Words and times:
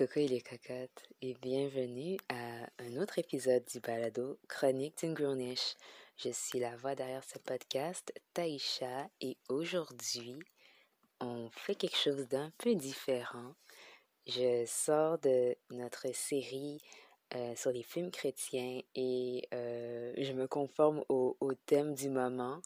Salut 0.00 0.28
les 0.28 0.40
cocottes 0.40 1.02
et 1.20 1.34
bienvenue 1.42 2.16
à 2.30 2.66
un 2.78 2.96
autre 2.96 3.18
épisode 3.18 3.66
du 3.66 3.80
balado 3.80 4.38
Chronique 4.48 4.96
d'une. 4.96 5.76
Je 6.16 6.30
suis 6.30 6.58
la 6.58 6.74
voix 6.76 6.94
derrière 6.94 7.22
ce 7.22 7.38
podcast, 7.38 8.10
Taïcha, 8.32 9.10
et 9.20 9.36
aujourd'hui, 9.50 10.38
on 11.20 11.50
fait 11.50 11.74
quelque 11.74 11.98
chose 11.98 12.26
d'un 12.28 12.50
peu 12.56 12.74
différent. 12.74 13.54
Je 14.26 14.64
sors 14.66 15.18
de 15.18 15.54
notre 15.68 16.06
série 16.14 16.78
euh, 17.34 17.54
sur 17.54 17.70
les 17.70 17.82
films 17.82 18.10
chrétiens 18.10 18.80
et 18.94 19.46
euh, 19.52 20.14
je 20.16 20.32
me 20.32 20.48
conforme 20.48 21.04
au, 21.10 21.36
au 21.40 21.52
thème 21.52 21.92
du 21.92 22.08
moment, 22.08 22.62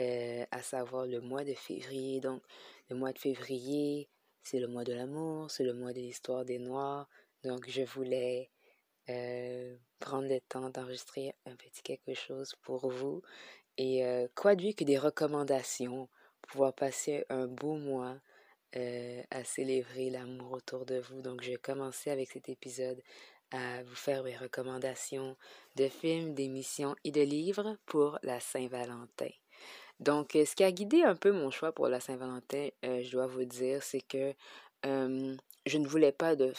euh, 0.00 0.44
à 0.50 0.60
savoir 0.60 1.06
le 1.06 1.20
mois 1.20 1.44
de 1.44 1.54
février. 1.54 2.18
Donc, 2.18 2.42
le 2.90 2.96
mois 2.96 3.12
de 3.12 3.18
février, 3.20 4.08
c'est 4.44 4.60
le 4.60 4.68
mois 4.68 4.84
de 4.84 4.92
l'amour, 4.92 5.50
c'est 5.50 5.64
le 5.64 5.72
mois 5.72 5.92
de 5.92 6.00
l'histoire 6.00 6.44
des 6.44 6.58
Noirs. 6.58 7.08
Donc, 7.42 7.68
je 7.68 7.82
voulais 7.82 8.50
euh, 9.08 9.74
prendre 10.00 10.28
le 10.28 10.40
temps 10.40 10.70
d'enregistrer 10.70 11.34
un 11.46 11.56
petit 11.56 11.82
quelque 11.82 12.14
chose 12.14 12.54
pour 12.62 12.90
vous. 12.90 13.22
Et 13.78 14.04
euh, 14.06 14.28
quoi 14.34 14.54
de 14.54 14.62
mieux 14.64 14.72
que 14.72 14.84
des 14.84 14.98
recommandations, 14.98 16.08
pouvoir 16.42 16.74
passer 16.74 17.24
un 17.30 17.46
beau 17.46 17.76
mois 17.76 18.18
euh, 18.76 19.22
à 19.30 19.44
célébrer 19.44 20.10
l'amour 20.10 20.52
autour 20.52 20.84
de 20.84 20.98
vous. 20.98 21.22
Donc, 21.22 21.42
je 21.42 21.50
vais 21.52 21.56
commencer 21.56 22.10
avec 22.10 22.30
cet 22.30 22.48
épisode 22.48 23.02
à 23.54 23.82
vous 23.84 23.94
faire 23.94 24.24
mes 24.24 24.36
recommandations 24.36 25.36
de 25.76 25.88
films, 25.88 26.34
d'émissions 26.34 26.96
et 27.04 27.12
de 27.12 27.20
livres 27.20 27.76
pour 27.86 28.18
la 28.24 28.40
Saint-Valentin. 28.40 29.30
Donc, 30.00 30.34
euh, 30.34 30.44
ce 30.44 30.56
qui 30.56 30.64
a 30.64 30.72
guidé 30.72 31.02
un 31.02 31.14
peu 31.14 31.30
mon 31.30 31.50
choix 31.50 31.70
pour 31.72 31.88
la 31.88 32.00
Saint-Valentin, 32.00 32.68
euh, 32.84 33.02
je 33.02 33.12
dois 33.12 33.28
vous 33.28 33.44
dire, 33.44 33.82
c'est 33.82 34.00
que 34.00 34.34
euh, 34.86 35.36
je 35.66 35.78
ne 35.78 35.86
voulais 35.86 36.12
pas 36.12 36.36
de 36.36 36.52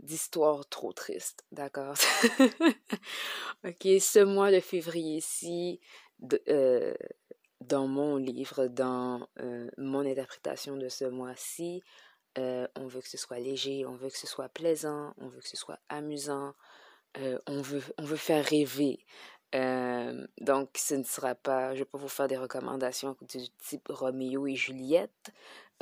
d'histoire 0.00 0.68
trop 0.68 0.92
triste, 0.92 1.44
d'accord? 1.50 1.96
ok, 3.64 3.82
ce 4.00 4.22
mois 4.22 4.52
de 4.52 4.60
février-ci, 4.60 5.80
dans 6.20 7.88
mon 7.88 8.16
livre, 8.16 8.68
dans 8.68 9.26
mon 9.76 10.06
interprétation 10.06 10.76
de 10.76 10.88
ce 10.88 11.04
mois-ci, 11.04 11.82
on 12.76 12.86
veut 12.86 13.00
que 13.00 13.08
ce 13.08 13.18
soit 13.18 13.38
léger, 13.38 13.84
on 13.86 13.94
veut 13.94 14.10
que 14.10 14.18
ce 14.18 14.26
soit 14.26 14.48
plaisant, 14.48 15.14
on 15.18 15.28
veut 15.28 15.40
que 15.40 15.48
ce 15.48 15.56
soit 15.56 15.78
amusant, 15.88 16.54
on, 17.16 17.60
veut, 17.62 17.82
on 17.98 18.04
veut 18.04 18.16
faire 18.16 18.44
rêver. 18.44 19.04
Euh, 19.54 20.26
donc, 20.40 20.70
ce 20.76 20.94
ne 20.94 21.02
sera 21.04 21.34
pas, 21.34 21.70
je 21.70 21.74
ne 21.74 21.78
vais 21.78 21.84
pas 21.86 21.98
vous 21.98 22.08
faire 22.08 22.28
des 22.28 22.36
recommandations 22.36 23.16
du 23.22 23.48
type 23.62 23.88
Roméo 23.88 24.46
et 24.46 24.54
Juliette. 24.54 25.32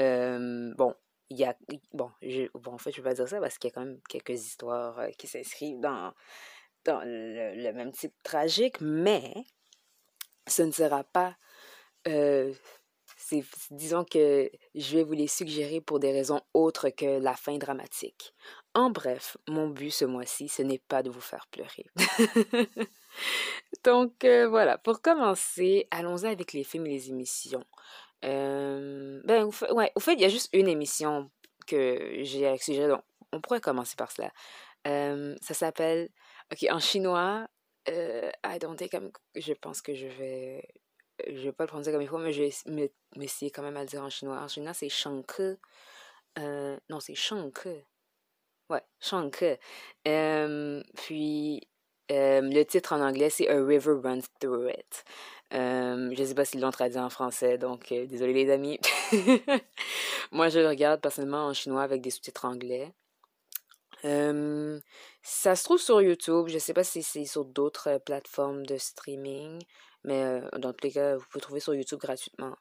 Euh, 0.01 0.73
bon, 0.77 0.95
il 1.31 1.39
y 1.39 1.45
a, 1.45 1.57
bon, 1.93 2.11
je, 2.23 2.47
bon, 2.55 2.73
en 2.75 2.79
fait, 2.79 2.93
je 2.93 3.01
ne 3.01 3.05
vais 3.05 3.11
pas 3.11 3.15
dire 3.15 3.29
ça 3.29 3.41
parce 3.41 3.59
qu'il 3.59 3.69
y 3.69 3.73
a 3.73 3.75
quand 3.75 3.85
même 3.85 4.01
quelques 4.09 4.31
histoires 4.47 4.99
euh, 5.01 5.09
qui 5.19 5.27
s'inscrivent 5.27 5.81
dans, 5.81 6.13
dans 6.85 7.01
le, 7.05 7.73
même 7.73 7.93
type 7.93 8.15
tragique, 8.23 8.81
mais 8.81 9.35
ce 10.47 10.63
ne 10.63 10.71
sera 10.71 11.03
pas, 11.03 11.37
disons 13.71 14.05
que 14.05 14.51
je 14.75 14.97
vais 14.97 15.05
vous 15.05 15.13
les 15.13 15.27
suggérer 15.27 15.81
pour 15.81 15.99
des 15.99 16.13
raisons 16.13 16.41
autres 16.55 16.91
que 16.91 17.19
la 17.21 17.35
fin 17.35 17.57
dramatique. 17.59 18.35
En 18.75 18.91
bref, 18.91 19.37
mon 19.49 19.69
but 19.69 19.91
ce 19.91 20.05
mois-ci, 20.05 20.49
ce 20.49 20.63
n'est 20.63 20.83
pas 20.87 21.03
de 21.03 21.11
vous 21.11 21.21
faire 21.21 21.47
pleurer. 21.51 21.87
Donc 23.85 24.25
euh, 24.25 24.49
voilà, 24.49 24.79
pour 24.79 25.01
commencer, 25.01 25.89
allons-y 25.91 26.27
avec 26.27 26.53
les 26.53 26.65
films 26.65 26.87
et 26.87 26.91
les 26.91 27.11
émissions. 27.11 27.65
Euh, 28.25 29.21
ben, 29.25 29.49
ouais, 29.71 29.93
au 29.95 30.01
fait, 30.01 30.15
il 30.15 30.21
y 30.21 30.25
a 30.25 30.29
juste 30.29 30.51
une 30.53 30.69
émission 30.69 31.31
que 31.67 32.19
j'ai 32.23 32.57
suggérée, 32.59 32.89
donc 32.89 33.03
on 33.33 33.41
pourrait 33.41 33.61
commencer 33.61 33.95
par 33.97 34.11
cela. 34.11 34.31
Euh, 34.87 35.37
ça 35.41 35.55
s'appelle, 35.55 36.09
ok, 36.53 36.67
en 36.71 36.79
chinois, 36.79 37.49
I 37.89 38.59
don't 38.61 38.77
think 38.77 38.93
je 39.35 39.53
pense 39.53 39.81
que 39.81 39.95
je 39.95 40.07
vais, 40.07 40.69
je 41.27 41.43
vais 41.43 41.53
pas 41.53 41.65
le 41.65 41.69
prononcer 41.69 41.93
comme 41.93 42.03
il 42.03 42.09
faut, 42.09 42.19
mais 42.19 42.33
je 42.33 42.43
vais 42.67 42.93
m'essayer 43.17 43.51
quand 43.51 43.63
même 43.63 43.77
à 43.77 43.81
le 43.81 43.87
dire 43.87 44.03
en 44.03 44.11
chinois. 44.11 44.39
En 44.39 44.49
chinois, 44.49 44.75
c'est 44.75 44.89
Shangke. 44.89 45.59
non, 46.37 47.01
c'est 47.01 47.15
Shangke. 47.15 47.69
Ouais, 48.69 48.83
Shangke. 49.01 49.59
puis, 50.97 51.69
euh, 52.13 52.41
le 52.41 52.63
titre 52.65 52.93
en 52.93 53.01
anglais, 53.01 53.31
c'est 53.31 53.49
A 53.49 53.65
River 53.65 53.95
Runs 54.03 54.21
Through 54.41 54.71
It. 54.71 55.05
Euh, 55.55 56.13
je 56.15 56.21
ne 56.21 56.27
sais 56.27 56.35
pas 56.35 56.45
s'ils 56.45 56.61
l'ont 56.61 56.71
traduit 56.71 56.99
en 56.99 57.11
français, 57.11 57.59
donc 57.59 57.91
euh, 57.93 58.07
désolé 58.07 58.33
les 58.33 58.51
amis. 58.51 58.79
Moi, 60.33 60.49
je 60.49 60.61
le 60.61 60.69
regarde 60.69 61.01
personnellement 61.01 61.47
en 61.47 61.55
chinois 61.55 61.83
avec 61.83 62.03
des 62.03 62.11
sous-titres 62.11 62.45
anglais. 62.45 62.93
ça 64.03 65.57
se 65.57 65.65
trouve 65.65 65.81
sur 65.81 66.01
YouTube. 66.01 66.47
Je 66.49 66.55
ne 66.55 66.59
sais 66.61 66.75
pas 66.75 66.85
si 66.85 67.03
c'est 67.03 67.25
sur 67.25 67.45
d'autres 67.45 67.99
plateformes 68.05 68.65
de 68.67 68.77
streaming, 68.77 69.61
mais 70.07 70.41
dans 70.59 70.73
tous 70.73 70.85
les 70.85 70.93
cas, 70.93 71.17
vous 71.17 71.25
pouvez 71.31 71.43
trouver 71.43 71.61
sur 71.61 71.75
YouTube 71.75 71.99
gratuitement 72.01 72.57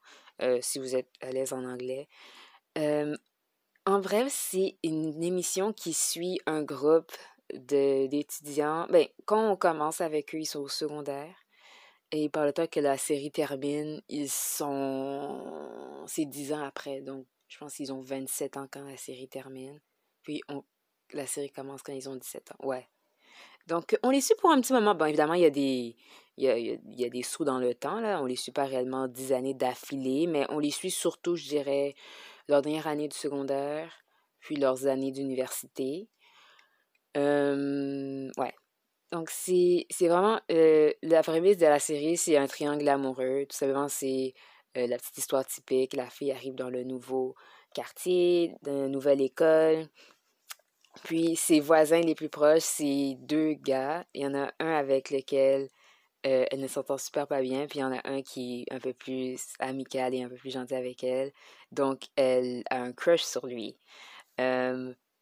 si 0.62 0.80
vous 0.80 0.96
êtes 0.96 1.10
à 1.22 1.32
l'aise 1.32 1.54
en 1.54 1.64
anglais. 1.64 2.10
en 2.78 4.00
bref, 4.00 4.28
c'est 4.30 4.78
une 4.84 5.24
émission 5.24 5.72
qui 5.72 5.94
suit 5.94 6.40
un 6.46 6.64
groupe 6.64 7.12
d'étudiants. 7.54 8.88
Ben, 8.90 9.08
quand 9.26 9.52
on 9.52 9.56
commence 9.56 10.02
avec 10.02 10.34
eux, 10.34 10.40
ils 10.40 10.46
sont 10.46 10.62
au 10.62 10.68
secondaire. 10.68 11.36
Et 12.12 12.30
par 12.30 12.46
le 12.46 12.54
temps 12.54 12.68
que 12.68 12.80
la 12.80 12.98
série 12.98 13.32
termine, 13.32 14.02
ils 14.10 14.30
sont. 14.30 16.04
C'est 16.08 16.26
10 16.26 16.54
ans 16.54 16.64
après. 16.64 17.02
Donc, 17.02 17.26
je 17.48 17.58
pense 17.58 17.76
qu'ils 17.76 17.92
ont 17.92 18.02
27 18.02 18.58
ans 18.58 18.68
quand 18.72 18.84
la 18.84 18.98
série 18.98 19.28
termine. 19.28 19.80
Puis, 20.22 20.42
on... 20.50 20.64
la 21.14 21.28
série 21.28 21.52
commence 21.52 21.82
quand 21.82 21.94
ils 21.94 22.08
ont 22.08 22.16
17 22.16 22.52
ans. 22.52 22.68
Ouais. 22.68 22.88
Donc, 23.68 23.98
on 24.04 24.12
les 24.12 24.22
suit 24.22 24.36
pour 24.40 24.52
un 24.52 24.62
petit 24.62 24.74
moment. 24.74 24.96
Bon, 24.96 25.06
évidemment, 25.06 25.34
il 25.34 25.42
y 25.42 25.46
a 25.46 25.50
des. 25.50 25.96
Il 26.38 26.44
y 26.44 26.50
a, 26.50 26.58
il 26.58 26.80
y 26.88 27.06
a 27.06 27.10
des 27.10 27.24
sous 27.24 27.46
dans 27.46 27.60
le 27.60 27.74
temps, 27.74 28.00
là. 28.00 28.22
On 28.22 28.26
les 28.26 28.36
suit 28.36 28.52
pas 28.52 28.66
réellement 28.66 29.08
10 29.08 29.34
années 29.34 29.54
d'affilée, 29.54 30.28
mais 30.28 30.46
on 30.50 30.60
les 30.60 30.72
suit 30.72 30.92
surtout, 30.92 31.36
je 31.36 31.48
dirais, 31.48 31.96
leur 32.50 32.62
dernière 32.62 32.88
année 32.88 33.08
du 33.08 33.18
secondaire, 33.18 33.92
puis 34.40 34.56
leurs 34.58 34.88
années 34.88 35.12
d'université. 35.12 36.10
Ouais. 37.16 38.54
Donc, 39.12 39.30
c'est 39.30 39.86
vraiment. 40.02 40.40
Euh, 40.52 40.92
la 41.02 41.24
prémisse 41.24 41.58
de 41.58 41.66
la 41.66 41.80
série, 41.80 42.18
c'est 42.18 42.38
un 42.38 42.48
triangle 42.48 42.88
amoureux. 42.88 43.46
Tout 43.50 43.56
simplement, 43.56 43.88
c'est 43.88 44.34
euh, 44.78 44.88
la 44.88 44.98
petite 44.98 45.18
histoire 45.18 45.46
typique. 45.46 45.94
La 45.94 46.10
fille 46.10 46.32
arrive 46.32 46.56
dans 46.56 46.70
le 46.70 46.84
nouveau 46.84 47.36
quartier, 47.74 48.54
dans 48.64 48.86
une 48.86 48.92
nouvelle 48.92 49.22
école. 49.22 49.88
Puis, 51.04 51.36
ses 51.36 51.60
voisins 51.60 52.02
les 52.02 52.16
plus 52.16 52.30
proches, 52.30 52.64
c'est 52.64 53.16
deux 53.20 53.54
gars. 53.54 54.06
Il 54.14 54.24
y 54.24 54.28
en 54.28 54.36
a 54.36 54.52
un 54.60 54.74
avec 54.74 55.12
lequel 55.12 55.70
elle 56.26 56.60
ne 56.60 56.68
s'entend 56.68 56.98
super 56.98 57.28
pas 57.28 57.42
bien. 57.42 57.68
Puis, 57.68 57.80
il 57.80 57.82
y 57.82 57.86
en 57.86 57.94
a 57.94 58.02
un 58.06 58.22
qui 58.22 58.66
est 58.68 58.74
un 58.74 58.80
peu 58.80 58.94
plus 58.94 59.40
amical 59.60 60.14
et 60.14 60.24
un 60.24 60.30
peu 60.30 60.36
plus 60.36 60.52
gentil 60.52 60.76
avec 60.76 61.04
elle. 61.04 61.32
Donc, 61.72 62.04
elle 62.16 62.64
a 62.70 62.82
un 62.82 62.92
crush 62.94 63.24
sur 63.24 63.46
lui. 63.48 63.78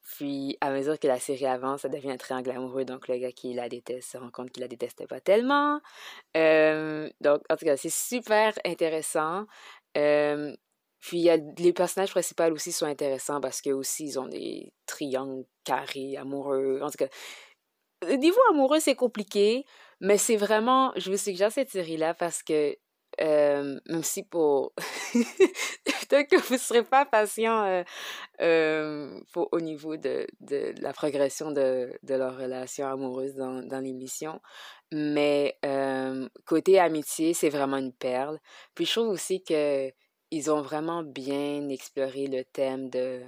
Puis, 0.03 0.57
à 0.59 0.69
mesure 0.69 0.99
que 0.99 1.07
la 1.07 1.19
série 1.19 1.45
avance, 1.45 1.81
ça 1.81 1.89
devient 1.89 2.11
un 2.11 2.17
triangle 2.17 2.51
amoureux. 2.51 2.83
Donc, 2.85 3.07
le 3.07 3.17
gars 3.17 3.31
qui 3.31 3.53
la 3.53 3.69
déteste 3.69 4.11
se 4.11 4.17
rend 4.17 4.29
compte 4.31 4.51
qu'il 4.51 4.61
la 4.61 4.67
détestait 4.67 5.07
pas 5.07 5.21
tellement. 5.21 5.79
Euh, 6.35 7.09
donc, 7.21 7.41
en 7.49 7.55
tout 7.55 7.65
cas, 7.65 7.77
c'est 7.77 7.91
super 7.91 8.53
intéressant. 8.65 9.45
Euh, 9.97 10.55
puis, 10.99 11.19
y 11.19 11.29
a, 11.29 11.37
les 11.57 11.73
personnages 11.73 12.11
principaux 12.11 12.51
aussi 12.51 12.71
sont 12.73 12.85
intéressants 12.85 13.39
parce 13.39 13.61
que 13.61 13.69
aussi, 13.69 14.05
ils 14.05 14.19
ont 14.19 14.27
des 14.27 14.73
triangles 14.85 15.45
carrés 15.63 16.17
amoureux. 16.17 16.79
En 16.81 16.89
tout 16.89 16.97
cas, 16.97 17.09
au 18.03 18.15
niveau 18.17 18.39
amoureux, 18.51 18.81
c'est 18.81 18.95
compliqué, 18.95 19.65
mais 20.03 20.17
c'est 20.17 20.35
vraiment, 20.35 20.91
je 20.97 21.09
vous 21.09 21.17
suggère 21.17 21.51
cette 21.51 21.69
série-là 21.69 22.13
parce 22.13 22.43
que 22.43 22.77
euh, 23.21 23.79
même 23.87 24.03
si 24.03 24.23
pour 24.23 24.73
peut-être 25.13 26.29
que 26.29 26.41
vous 26.47 26.55
ne 26.55 26.59
serez 26.59 26.83
pas 26.83 27.05
patient 27.05 27.63
euh, 27.63 27.83
euh, 28.41 29.19
au 29.35 29.61
niveau 29.61 29.97
de, 29.97 30.27
la 30.81 30.93
progression 30.93 31.51
de, 31.51 31.93
leur 32.09 32.37
relation 32.37 32.87
amoureuse 32.87 33.35
dans, 33.35 33.79
l'émission. 33.79 34.41
Mais 34.91 35.57
côté 36.45 36.79
amitié, 36.79 37.33
c'est 37.33 37.49
vraiment 37.49 37.77
une 37.77 37.93
perle. 37.93 38.39
Puis 38.75 38.85
je 38.85 38.91
trouve 38.91 39.09
aussi 39.09 39.41
que 39.43 39.89
ils 40.31 40.51
ont 40.51 40.61
vraiment 40.61 41.03
bien 41.03 41.69
exploré 41.69 42.27
le 42.27 42.43
thème 42.43 42.89
de 42.89 43.21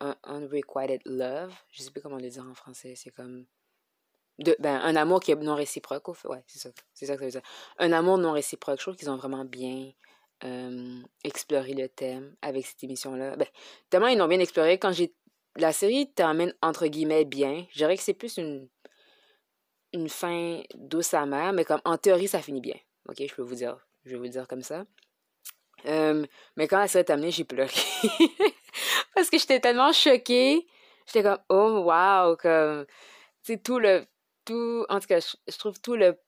unrequited 0.00 1.02
love. 1.04 1.54
Je 1.72 1.82
sais 1.82 1.90
plus 1.90 2.00
comment 2.00 2.16
le 2.16 2.30
dire 2.30 2.46
en 2.48 2.54
français. 2.54 2.94
C'est 2.96 3.10
comme 3.10 3.44
de, 4.38 4.56
ben, 4.58 4.80
un 4.82 4.96
amour 4.96 5.20
qui 5.20 5.32
est 5.32 5.36
non 5.36 5.54
réciproque. 5.54 6.08
Ouais, 6.24 6.42
c'est 6.46 6.58
ça. 6.58 6.70
C'est 6.94 7.06
ça 7.06 7.14
que 7.14 7.20
ça 7.20 7.24
veut 7.26 7.30
dire. 7.32 7.42
Un 7.78 7.92
amour 7.92 8.18
non 8.18 8.32
réciproque. 8.32 8.78
Je 8.78 8.82
trouve 8.82 8.96
qu'ils 8.96 9.10
ont 9.10 9.16
vraiment 9.16 9.44
bien 9.44 9.92
exploré 11.24 11.74
le 11.74 11.88
thème 11.88 12.36
avec 12.42 12.66
cette 12.66 12.82
émission-là. 12.84 13.36
Ben, 13.36 13.48
tellement 13.90 14.06
ils 14.06 14.18
l'ont 14.18 14.28
bien 14.28 14.40
exploré. 14.40 14.78
Quand 14.78 14.92
j'ai. 14.92 15.14
La 15.56 15.72
série 15.72 16.12
termine 16.12 16.54
entre 16.62 16.86
guillemets 16.86 17.24
bien. 17.24 17.66
Je 17.72 17.78
dirais 17.78 17.96
que 17.96 18.02
c'est 18.02 18.14
plus 18.14 18.36
une. 18.36 18.68
Une 19.94 20.10
fin 20.10 20.60
douce 20.74 21.14
amère, 21.14 21.54
mais 21.54 21.64
comme 21.64 21.80
en 21.86 21.96
théorie, 21.96 22.28
ça 22.28 22.42
finit 22.42 22.60
bien. 22.60 22.76
Ok, 23.08 23.16
je 23.26 23.34
peux 23.34 23.40
vous 23.40 23.54
dire. 23.54 23.78
Je 24.04 24.10
vais 24.10 24.18
vous 24.18 24.28
dire 24.28 24.46
comme 24.46 24.62
ça. 24.62 24.84
Mais 25.84 26.68
quand 26.68 26.78
la 26.78 26.88
série 26.88 27.00
est 27.00 27.04
terminée, 27.06 27.30
j'ai 27.30 27.44
pleuré. 27.44 27.72
Parce 29.14 29.30
que 29.30 29.38
j'étais 29.38 29.60
tellement 29.60 29.92
choquée 29.92 30.66
j'étais 31.08 31.22
comme, 31.22 31.38
oh, 31.48 31.84
wow, 31.86 32.36
comme, 32.36 32.86
c'est 33.42 33.62
tout 33.62 33.78
le, 33.78 34.06
en 34.54 35.00
tout 35.00 35.06
cas, 35.06 35.20
je, 35.20 35.58
trouve 35.58 35.80
tout 35.80 35.96
le, 35.96 36.18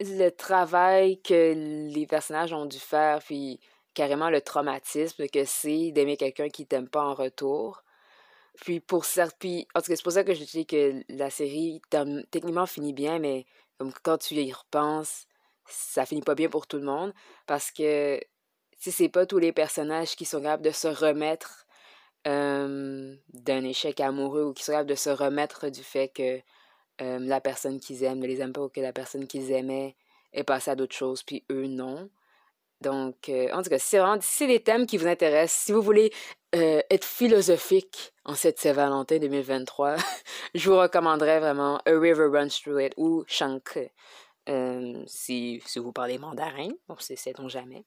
le 0.00 0.30
travail 0.30 1.20
que 1.22 1.54
les 1.92 2.06
personnages 2.06 2.52
ont 2.52 2.66
dû 2.66 2.78
faire, 2.78 3.20
puis 3.20 3.60
carrément 3.94 4.30
le 4.30 4.40
traumatisme 4.40 5.26
que 5.28 5.44
c'est 5.44 5.90
d'aimer 5.92 6.16
quelqu'un 6.16 6.48
qui 6.48 6.66
t'aime 6.66 6.88
pas 6.88 7.02
en 7.02 7.14
retour. 7.14 7.82
Puis 8.62 8.80
pour 8.80 9.04
certes, 9.04 9.36
puis 9.38 9.66
en 9.74 9.80
tout 9.80 9.88
cas, 9.88 9.96
c'est 9.96 10.02
pour 10.02 10.12
ça 10.12 10.24
que 10.24 10.34
je 10.34 10.44
dis 10.44 10.66
que 10.66 11.02
la 11.08 11.30
série 11.30 11.80
techniquement 12.30 12.66
finit 12.66 12.92
bien, 12.92 13.18
mais 13.18 13.46
comme 13.78 13.92
quand 14.02 14.18
tu 14.18 14.34
y 14.34 14.52
repenses, 14.52 15.26
ça 15.68 16.06
finit 16.06 16.22
pas 16.22 16.34
bien 16.34 16.48
pour 16.48 16.66
tout 16.66 16.78
le 16.78 16.84
monde 16.84 17.12
parce 17.46 17.70
que 17.70 18.20
si 18.78 18.92
c'est 18.92 19.08
pas 19.08 19.26
tous 19.26 19.38
les 19.38 19.52
personnages 19.52 20.16
qui 20.16 20.24
sont 20.24 20.40
capables 20.40 20.62
de 20.64 20.70
se 20.70 20.88
remettre 20.88 21.66
d'un 22.24 23.64
échec 23.64 24.00
amoureux 24.00 24.44
ou 24.44 24.52
qui 24.52 24.64
sont 24.64 24.72
capables 24.72 24.90
de 24.90 24.96
se 24.96 25.10
remettre 25.10 25.68
du 25.68 25.84
fait 25.84 26.08
que 26.08 26.40
la 27.00 27.40
personne 27.40 27.80
qu'ils 27.80 28.04
aiment 28.04 28.20
ne 28.20 28.26
les 28.26 28.40
aime 28.40 28.52
pas 28.52 28.62
ou 28.62 28.68
que 28.68 28.80
la 28.80 28.92
personne 28.92 29.26
qu'ils 29.26 29.50
aimaient 29.52 29.96
est 30.32 30.44
passée 30.44 30.70
à 30.70 30.76
d'autres 30.76 30.94
choses 30.94 31.22
puis 31.22 31.44
eux 31.50 31.66
non. 31.66 32.10
Donc, 32.82 33.30
en 33.30 33.62
tout 33.62 33.70
cas, 33.70 33.78
c'est 33.78 33.98
vraiment 33.98 34.18
c'est 34.20 34.46
des 34.46 34.60
thèmes 34.60 34.86
qui 34.86 34.98
vous 34.98 35.06
intéressent, 35.06 35.64
si 35.64 35.72
vous 35.72 35.82
voulez 35.82 36.12
être 36.52 37.04
philosophique 37.04 38.12
en 38.24 38.34
cette 38.34 38.58
Saint-Valentin 38.58 39.18
2023, 39.18 39.96
je 40.54 40.70
vous 40.70 40.78
recommanderais 40.78 41.40
vraiment 41.40 41.76
A 41.86 41.90
River 41.90 42.26
Runs 42.32 42.48
Through 42.48 42.80
It 42.82 42.94
ou 42.96 43.24
Shank. 43.26 43.78
si, 45.06 45.62
si 45.64 45.78
vous 45.78 45.92
parlez 45.92 46.18
mandarin, 46.18 46.68
bon, 46.88 46.96
c'est 46.98 47.36
donc 47.36 47.50
jamais. 47.50 47.84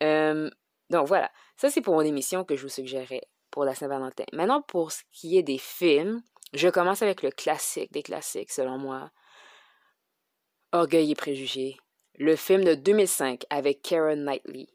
donc 0.00 1.06
voilà, 1.06 1.30
ça 1.56 1.70
c'est 1.70 1.80
pour 1.80 1.94
mon 1.94 2.02
émission 2.02 2.44
que 2.44 2.56
je 2.56 2.62
vous 2.62 2.68
suggérais 2.68 3.22
pour 3.50 3.64
la 3.64 3.74
Saint-Valentin. 3.74 4.24
Maintenant, 4.32 4.62
pour 4.62 4.92
ce 4.92 5.02
qui 5.12 5.38
est 5.38 5.42
des 5.42 5.58
films, 5.58 6.22
je 6.52 6.68
commence 6.68 7.02
avec 7.02 7.22
le 7.22 7.30
classique 7.30 7.92
des 7.92 8.02
classiques, 8.02 8.52
selon 8.52 8.78
moi. 8.78 9.10
Orgueil 10.72 11.12
et 11.12 11.14
préjugés. 11.14 11.76
Le 12.18 12.36
film 12.36 12.64
de 12.64 12.74
2005 12.74 13.44
avec 13.50 13.82
Karen 13.82 14.24
Knightley. 14.24 14.68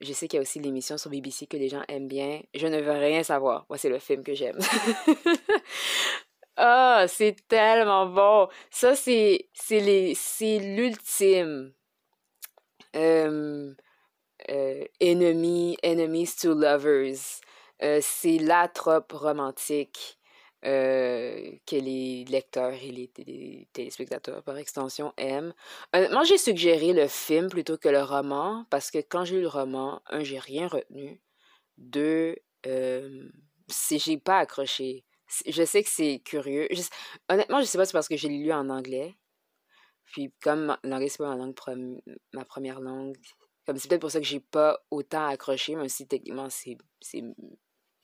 Je 0.00 0.12
sais 0.12 0.28
qu'il 0.28 0.36
y 0.36 0.40
a 0.40 0.42
aussi 0.42 0.60
l'émission 0.60 0.98
sur 0.98 1.10
BBC 1.10 1.46
que 1.46 1.56
les 1.56 1.68
gens 1.68 1.82
aiment 1.88 2.08
bien. 2.08 2.42
Je 2.54 2.66
ne 2.66 2.80
veux 2.80 2.92
rien 2.92 3.22
savoir. 3.22 3.64
Moi, 3.68 3.78
c'est 3.78 3.88
le 3.88 3.98
film 3.98 4.22
que 4.22 4.34
j'aime. 4.34 4.58
Ah, 6.56 7.06
c'est 7.08 7.34
tellement 7.48 8.06
bon. 8.06 8.48
Ça, 8.70 8.94
c'est, 8.94 9.48
l'ultime. 10.40 11.72
Euh, 12.94 13.74
enemies 15.02 15.76
to 16.40 16.54
lovers. 16.54 17.40
Euh, 17.82 17.98
c'est 18.00 18.38
la 18.38 18.68
trope 18.68 19.10
romantique 19.10 20.16
euh, 20.64 21.52
que 21.66 21.76
les 21.76 22.24
lecteurs 22.24 22.72
et 22.72 22.90
les, 22.90 23.68
téléspectateurs 23.72 24.42
par 24.42 24.56
extension 24.56 25.12
aiment. 25.16 25.52
Honnêtement, 25.92 26.24
j'ai 26.24 26.38
suggéré 26.38 26.92
le 26.92 27.06
film 27.06 27.48
plutôt 27.48 27.76
que 27.76 27.88
le 27.88 28.02
roman 28.02 28.64
parce 28.70 28.90
que 28.90 28.98
quand 28.98 29.24
j'ai 29.24 29.36
lu 29.36 29.42
le 29.42 29.48
roman, 29.48 30.00
un, 30.06 30.24
j'ai 30.24 30.38
rien 30.38 30.68
retenu. 30.68 31.20
Deux, 31.76 32.36
euh, 32.66 33.28
j'ai 33.90 34.18
pas 34.18 34.38
accroché. 34.38 35.04
Je 35.46 35.64
sais 35.64 35.82
que 35.82 35.90
c'est 35.90 36.20
curieux. 36.24 36.68
honnêtement, 37.28 37.60
je 37.60 37.66
sais 37.66 37.78
pas 37.78 37.84
si 37.84 37.90
c'est 37.90 37.98
parce 37.98 38.08
que 38.08 38.16
j'ai 38.16 38.28
lu 38.28 38.52
en 38.52 38.70
anglais. 38.70 39.16
Puis 40.06 40.32
comme 40.42 40.76
l'anglais, 40.84 41.08
c'est 41.08 41.18
pas 41.18 41.34
ma, 41.34 41.36
langue 41.36 42.00
ma 42.32 42.44
première 42.44 42.80
langue, 42.80 43.16
comme 43.66 43.76
c'est 43.78 43.88
peut-être 43.88 44.00
pour 44.00 44.10
ça 44.10 44.20
que 44.20 44.26
j'ai 44.26 44.40
pas 44.40 44.78
autant 44.90 45.26
accroché, 45.26 45.74
même 45.74 45.88
si 45.88 46.06
techniquement 46.06 46.48
c'est 46.50 46.76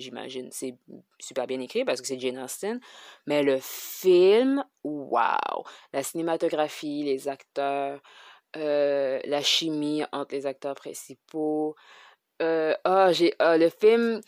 j'imagine. 0.01 0.49
C'est 0.53 0.77
super 1.19 1.47
bien 1.47 1.61
écrit 1.61 1.85
parce 1.85 2.01
que 2.01 2.07
c'est 2.07 2.19
Jane 2.19 2.39
Austen. 2.39 2.81
Mais 3.27 3.43
le 3.43 3.59
film, 3.61 4.65
waouh! 4.85 5.65
La 5.93 6.03
cinématographie, 6.03 7.05
les 7.05 7.29
acteurs, 7.29 8.01
euh, 8.57 9.21
la 9.25 9.43
chimie 9.43 10.05
entre 10.13 10.35
les 10.35 10.47
acteurs 10.47 10.75
principaux. 10.75 11.77
Euh, 12.43 12.75
oh, 12.85 13.09
j'ai, 13.13 13.35
ah, 13.39 13.57
le 13.59 13.69
film. 13.69 14.21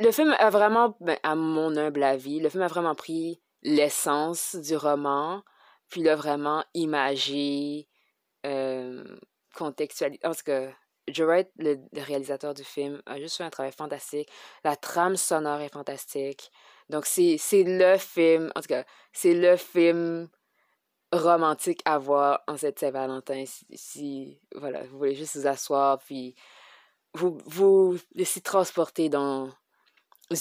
Le 0.00 0.12
film 0.12 0.34
a 0.38 0.50
vraiment, 0.50 0.96
ben, 1.00 1.18
à 1.24 1.34
mon 1.34 1.76
humble 1.76 2.04
avis, 2.04 2.40
le 2.40 2.48
film 2.48 2.62
a 2.62 2.68
vraiment 2.68 2.94
pris 2.94 3.40
l'essence 3.62 4.54
du 4.54 4.76
roman, 4.76 5.42
puis 5.88 6.02
l'a 6.02 6.14
vraiment 6.14 6.64
imagé, 6.74 7.88
euh, 8.46 9.04
contextualisé. 9.54 10.20
En 10.24 10.32
tout 10.32 10.44
cas, 10.44 10.70
Joe 11.08 11.44
le, 11.58 11.78
réalisateur 11.94 12.54
du 12.54 12.64
film, 12.64 13.02
a 13.06 13.18
juste 13.18 13.36
fait 13.36 13.44
un 13.44 13.50
travail 13.50 13.72
fantastique. 13.72 14.28
La 14.64 14.76
trame 14.76 15.16
sonore 15.16 15.60
est 15.60 15.72
fantastique. 15.72 16.50
Donc, 16.88 17.06
c'est 17.06 17.38
le 17.52 17.96
film, 17.98 18.50
en 18.54 18.60
tout 18.60 18.68
cas, 18.68 18.84
c'est 19.12 19.34
le 19.34 19.56
film 19.56 20.28
romantique 21.12 21.80
à 21.84 21.98
voir 21.98 22.42
en 22.46 22.56
cette 22.56 22.78
Saint-Valentin. 22.78 23.44
Si, 23.74 24.40
voilà, 24.54 24.82
vous 24.84 24.98
voulez 24.98 25.14
juste 25.14 25.36
vous 25.36 25.46
asseoir, 25.46 25.98
puis 25.98 26.34
vous 27.14 27.38
vous 27.46 27.98
laisser 28.14 28.40
transporter 28.40 29.08
dans 29.08 29.50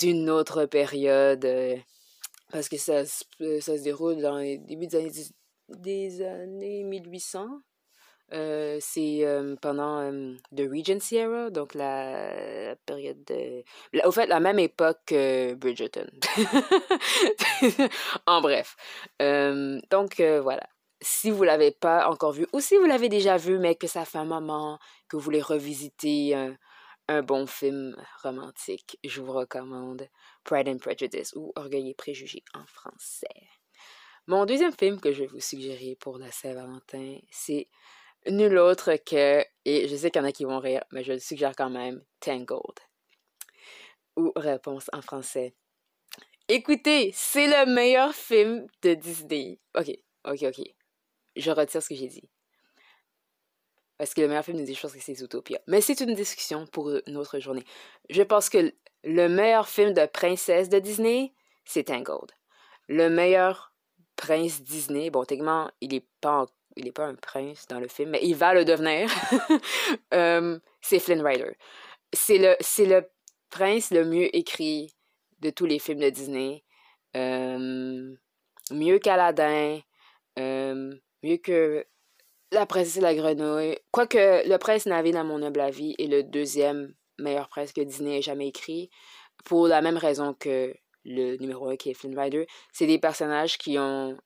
une 0.01 0.29
autre 0.29 0.65
période, 0.65 1.45
euh, 1.45 1.77
parce 2.51 2.69
que 2.69 2.77
ça, 2.77 3.05
ça 3.05 3.21
se 3.39 3.83
déroule 3.83 4.21
dans 4.21 4.37
les 4.37 4.57
débuts 4.57 4.87
des 4.87 4.97
années, 4.97 5.11
des 5.69 6.21
années 6.21 6.83
1800. 6.83 7.47
Euh, 8.33 8.77
c'est 8.81 9.25
pendant 9.61 10.11
The 10.55 10.61
Regency 10.61 11.17
Era, 11.17 11.49
donc 11.49 11.75
la, 11.75 12.75
période 12.85 13.23
de... 13.25 13.63
au 14.05 14.11
fait, 14.11 14.25
la 14.25 14.39
même 14.39 14.59
époque 14.59 14.99
que 15.05 15.53
Bridgerton. 15.53 16.07
en 18.25 18.41
bref. 18.41 18.75
donc 19.19 20.19
voilà. 20.19 20.67
Si 21.01 21.29
vous 21.29 21.43
l'avez 21.43 21.71
pas 21.71 22.07
encore 22.07 22.31
vu, 22.31 22.47
ou 22.53 22.61
si 22.61 22.77
vous 22.77 22.85
l'avez 22.85 23.09
déjà 23.09 23.35
vu, 23.35 23.59
mais 23.59 23.75
que 23.75 23.87
ça 23.87 24.05
fait 24.05 24.19
un 24.19 24.25
moment 24.25 24.79
que 25.09 25.17
vous 25.17 25.21
voulez 25.21 25.41
revisiter 25.41 26.33
un, 26.33 26.55
un 27.07 27.21
bon 27.21 27.45
film 27.45 27.95
romantique, 28.21 28.97
je 29.03 29.21
vous 29.21 29.33
recommande 29.33 30.07
Pride 30.43 30.69
and 30.69 30.77
Prejudice 30.77 31.33
ou 31.35 31.51
Orgueil 31.55 31.89
et 31.89 31.93
Préjugés 31.93 32.43
en 32.53 32.65
français. 32.65 33.27
Mon 34.27 34.45
deuxième 34.45 34.73
film 34.73 35.01
que 35.01 35.11
je 35.11 35.21
vais 35.21 35.27
vous 35.27 35.41
suggérer 35.41 35.97
pour 35.99 36.17
la 36.17 36.31
Saint-Valentin, 36.31 37.17
c'est 37.29 37.67
nul 38.27 38.57
autre 38.57 38.95
que, 38.95 39.45
et 39.65 39.87
je 39.87 39.95
sais 39.95 40.11
qu'il 40.11 40.21
y 40.21 40.25
en 40.25 40.27
a 40.27 40.31
qui 40.31 40.45
vont 40.45 40.59
rire, 40.59 40.83
mais 40.91 41.03
je 41.03 41.13
le 41.13 41.19
suggère 41.19 41.55
quand 41.55 41.69
même, 41.69 42.03
Tangled. 42.19 42.79
Ou 44.15 44.31
réponse 44.35 44.89
en 44.93 45.01
français. 45.01 45.55
Écoutez, 46.47 47.11
c'est 47.13 47.47
le 47.47 47.73
meilleur 47.73 48.13
film 48.13 48.67
de 48.81 48.93
Disney. 48.93 49.59
Ok, 49.75 49.89
ok, 50.25 50.43
ok. 50.43 50.65
Je 51.35 51.51
retire 51.51 51.81
ce 51.81 51.89
que 51.89 51.95
j'ai 51.95 52.07
dit. 52.07 52.29
Parce 53.97 54.13
que 54.13 54.21
le 54.21 54.27
meilleur 54.27 54.43
film 54.43 54.57
de 54.57 54.63
Disney, 54.63 54.75
je 54.75 54.81
pense 54.81 54.93
que 54.93 54.99
c'est 54.99 55.15
Zootopia. 55.15 55.59
Mais 55.67 55.81
c'est 55.81 56.01
une 56.01 56.13
discussion 56.13 56.67
pour 56.67 56.91
une 57.07 57.17
autre 57.17 57.39
journée. 57.39 57.63
Je 58.09 58.21
pense 58.21 58.49
que 58.49 58.73
le 59.03 59.27
meilleur 59.29 59.67
film 59.67 59.93
de 59.93 60.05
princesse 60.05 60.69
de 60.69 60.79
Disney, 60.79 61.33
c'est 61.65 61.85
Tangled. 61.85 62.31
Le 62.87 63.09
meilleur 63.09 63.73
prince 64.15 64.61
Disney, 64.61 65.09
bon, 65.09 65.23
techniquement, 65.23 65.71
il 65.81 65.93
est 65.93 66.07
pas 66.21 66.45
il 66.75 66.85
n'est 66.85 66.91
pas 66.91 67.05
un 67.05 67.15
prince 67.15 67.67
dans 67.67 67.79
le 67.79 67.87
film, 67.87 68.11
mais 68.11 68.19
il 68.23 68.35
va 68.35 68.53
le 68.53 68.65
devenir. 68.65 69.09
Euh, 70.13 70.59
c'est 70.81 70.99
Flynn 70.99 71.25
Rider. 71.25 71.57
C'est 72.13 72.37
le, 72.37 72.55
le 72.85 73.01
prince 73.49 73.89
le 73.91 74.05
mieux 74.05 74.35
écrit 74.35 74.93
de 75.39 75.49
tous 75.49 75.65
les 75.65 75.79
films 75.79 75.99
de 75.99 76.09
Disney. 76.09 76.63
Euh, 77.15 78.15
mieux 78.71 78.99
qu'Aladin. 78.99 79.79
Euh, 80.37 80.93
mieux 81.23 81.37
que 81.37 81.85
La 82.51 82.65
princesse 82.65 82.97
et 82.97 83.01
la 83.01 83.15
grenouille. 83.15 83.77
Quoique 83.91 84.47
Le 84.47 84.57
prince 84.57 84.85
Naville, 84.85 85.15
dans 85.15 85.23
mon 85.23 85.41
humble 85.41 85.61
avis, 85.61 85.95
est 85.97 86.07
le 86.07 86.23
deuxième 86.23 86.93
meilleur 87.17 87.49
prince 87.49 87.73
que 87.73 87.81
Disney 87.81 88.19
ait 88.19 88.21
jamais 88.21 88.47
écrit. 88.47 88.89
Pour 89.45 89.67
la 89.67 89.81
même 89.81 89.97
raison 89.97 90.35
que 90.35 90.73
le 91.05 91.37
numéro 91.37 91.69
1 91.69 91.75
qui 91.75 91.89
est 91.89 91.93
Flynn 91.93 92.17
Rider. 92.17 92.47
C'est 92.71 92.87
des 92.87 92.99
personnages 92.99 93.57
qui 93.57 93.77
ont 93.77 94.17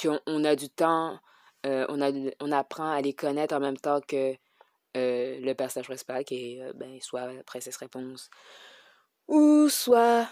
qu'on 0.00 0.44
a 0.44 0.56
du 0.56 0.68
temps, 0.68 1.18
euh, 1.66 1.86
on, 1.88 2.00
a, 2.02 2.10
on 2.40 2.52
apprend 2.52 2.90
à 2.90 3.00
les 3.00 3.14
connaître 3.14 3.54
en 3.54 3.60
même 3.60 3.76
temps 3.76 4.00
que 4.00 4.34
euh, 4.96 5.38
le 5.40 5.52
personnage 5.54 5.86
principal, 5.86 6.24
qui 6.24 6.58
est 6.58 6.62
euh, 6.62 6.72
ben, 6.74 7.00
soit 7.00 7.28
Princesse 7.46 7.76
Réponse 7.76 8.30
ou 9.26 9.70
soit 9.70 10.28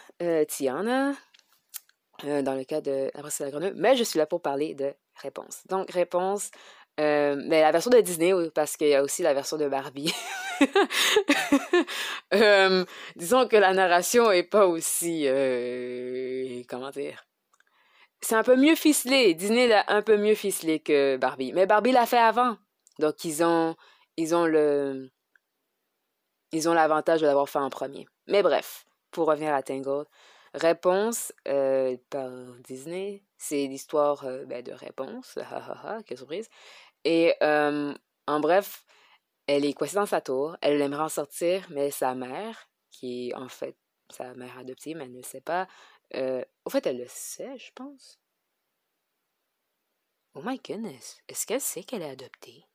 Tiana, 0.48 1.14
dans 2.22 2.54
le 2.54 2.64
cas 2.64 2.82
de 2.82 3.10
la 3.14 3.20
Princesse 3.22 3.40
de 3.40 3.44
la 3.46 3.50
Grenouille. 3.50 3.72
Mais 3.74 3.96
je 3.96 4.04
suis 4.04 4.18
là 4.18 4.26
pour 4.26 4.42
parler 4.42 4.74
de 4.74 4.92
Réponse. 5.16 5.66
Donc, 5.68 5.90
Réponse, 5.90 6.50
mais 6.98 7.36
ben, 7.36 7.62
la 7.62 7.72
version 7.72 7.90
de 7.90 8.00
Disney, 8.00 8.32
parce 8.54 8.76
qu'il 8.76 8.88
y 8.88 8.94
a 8.94 9.02
aussi 9.02 9.22
la 9.22 9.32
version 9.32 9.56
de 9.56 9.66
Barbie. 9.66 10.12
disons 13.16 13.48
que 13.48 13.56
la 13.56 13.72
narration 13.72 14.30
est 14.30 14.42
pas 14.42 14.66
aussi. 14.66 15.26
comment 16.68 16.90
dire 16.90 17.24
c'est 18.22 18.36
un 18.36 18.42
peu 18.42 18.56
mieux 18.56 18.76
ficelé. 18.76 19.34
Disney 19.34 19.66
l'a 19.66 19.84
un 19.88 20.02
peu 20.02 20.16
mieux 20.16 20.34
ficelé 20.34 20.80
que 20.80 21.16
Barbie. 21.16 21.52
Mais 21.52 21.66
Barbie 21.66 21.92
l'a 21.92 22.06
fait 22.06 22.18
avant. 22.18 22.56
Donc 22.98 23.24
ils 23.24 23.42
ont 23.42 23.76
ils 24.16 24.34
ont 24.34 24.46
le 24.46 25.10
ils 26.52 26.68
ont 26.68 26.74
l'avantage 26.74 27.20
de 27.20 27.26
l'avoir 27.26 27.48
fait 27.48 27.58
en 27.58 27.70
premier. 27.70 28.06
Mais 28.28 28.42
bref, 28.42 28.86
pour 29.10 29.26
revenir 29.26 29.54
à 29.54 29.62
Tangled. 29.62 30.06
Réponse 30.54 31.32
euh, 31.48 31.96
par 32.10 32.30
Disney. 32.64 33.24
C'est 33.38 33.66
l'histoire 33.66 34.24
euh, 34.24 34.44
ben, 34.44 34.62
de 34.62 34.72
réponse. 34.72 35.38
quelle 36.06 36.18
surprise. 36.18 36.48
Et 37.04 37.34
en 37.42 38.40
bref, 38.40 38.84
elle 39.46 39.64
est 39.64 39.72
coincée 39.72 39.96
dans 39.96 40.06
sa 40.06 40.20
tour. 40.20 40.56
Elle 40.60 40.80
aimerait 40.80 41.02
en 41.02 41.08
sortir, 41.08 41.66
mais 41.70 41.90
sa 41.90 42.14
mère, 42.14 42.68
qui 42.90 43.30
est 43.30 43.34
en 43.34 43.48
fait 43.48 43.76
sa 44.10 44.34
mère 44.34 44.58
adoptive, 44.58 44.96
mais 44.96 45.04
elle 45.04 45.12
ne 45.12 45.16
le 45.18 45.22
sait 45.24 45.40
pas. 45.40 45.66
Au 46.64 46.70
fait, 46.70 46.86
elle 46.86 46.98
le 46.98 47.06
sait, 47.08 47.58
je 47.58 47.72
pense. 47.74 48.18
Oh 50.34 50.42
my 50.42 50.58
goodness. 50.58 51.18
Est-ce 51.28 51.46
qu'elle 51.46 51.60
sait 51.60 51.84
qu'elle 51.84 52.02
est 52.02 52.10
adoptée? 52.10 52.66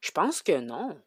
Je 0.00 0.10
pense 0.10 0.42
que 0.42 0.58
non. 0.60 1.00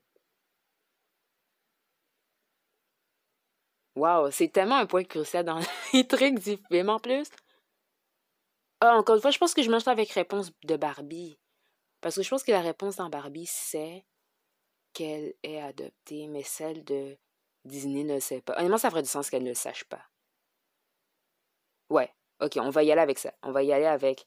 Wow, 3.95 4.29
c'est 4.31 4.49
tellement 4.49 4.75
un 4.77 4.85
point 4.85 5.03
crucial 5.03 5.45
dans 5.45 5.59
les 5.93 6.07
trucs 6.07 6.39
du 6.39 6.57
film 6.69 6.89
en 6.89 6.99
plus. 6.99 7.29
Ah, 8.81 8.97
encore 8.97 9.15
une 9.15 9.21
fois, 9.21 9.31
je 9.31 9.37
pense 9.37 9.53
que 9.53 9.63
je 9.63 9.71
mange 9.71 9.87
avec 9.87 10.11
réponse 10.11 10.51
de 10.63 10.75
Barbie. 10.75 11.37
Parce 12.01 12.15
que 12.15 12.23
je 12.23 12.29
pense 12.29 12.43
que 12.43 12.51
la 12.51 12.61
réponse 12.61 12.97
dans 12.97 13.09
Barbie, 13.09 13.47
c'est 13.47 14.05
qu'elle 14.93 15.33
est 15.43 15.61
adoptée, 15.61 16.27
mais 16.27 16.43
celle 16.43 16.83
de 16.83 17.17
Disney 17.65 18.03
ne 18.03 18.19
sait 18.19 18.41
pas. 18.41 18.53
Honnêtement, 18.57 18.77
ça 18.77 18.89
ferait 18.89 19.01
du 19.01 19.09
sens 19.09 19.29
qu'elle 19.29 19.43
ne 19.43 19.49
le 19.49 19.55
sache 19.55 19.83
pas. 19.85 20.01
Ouais, 21.89 22.09
ok, 22.41 22.57
on 22.61 22.69
va 22.69 22.83
y 22.83 22.91
aller 22.91 23.01
avec 23.01 23.19
ça. 23.19 23.33
On 23.43 23.51
va 23.51 23.63
y 23.63 23.73
aller 23.73 23.85
avec 23.85 24.25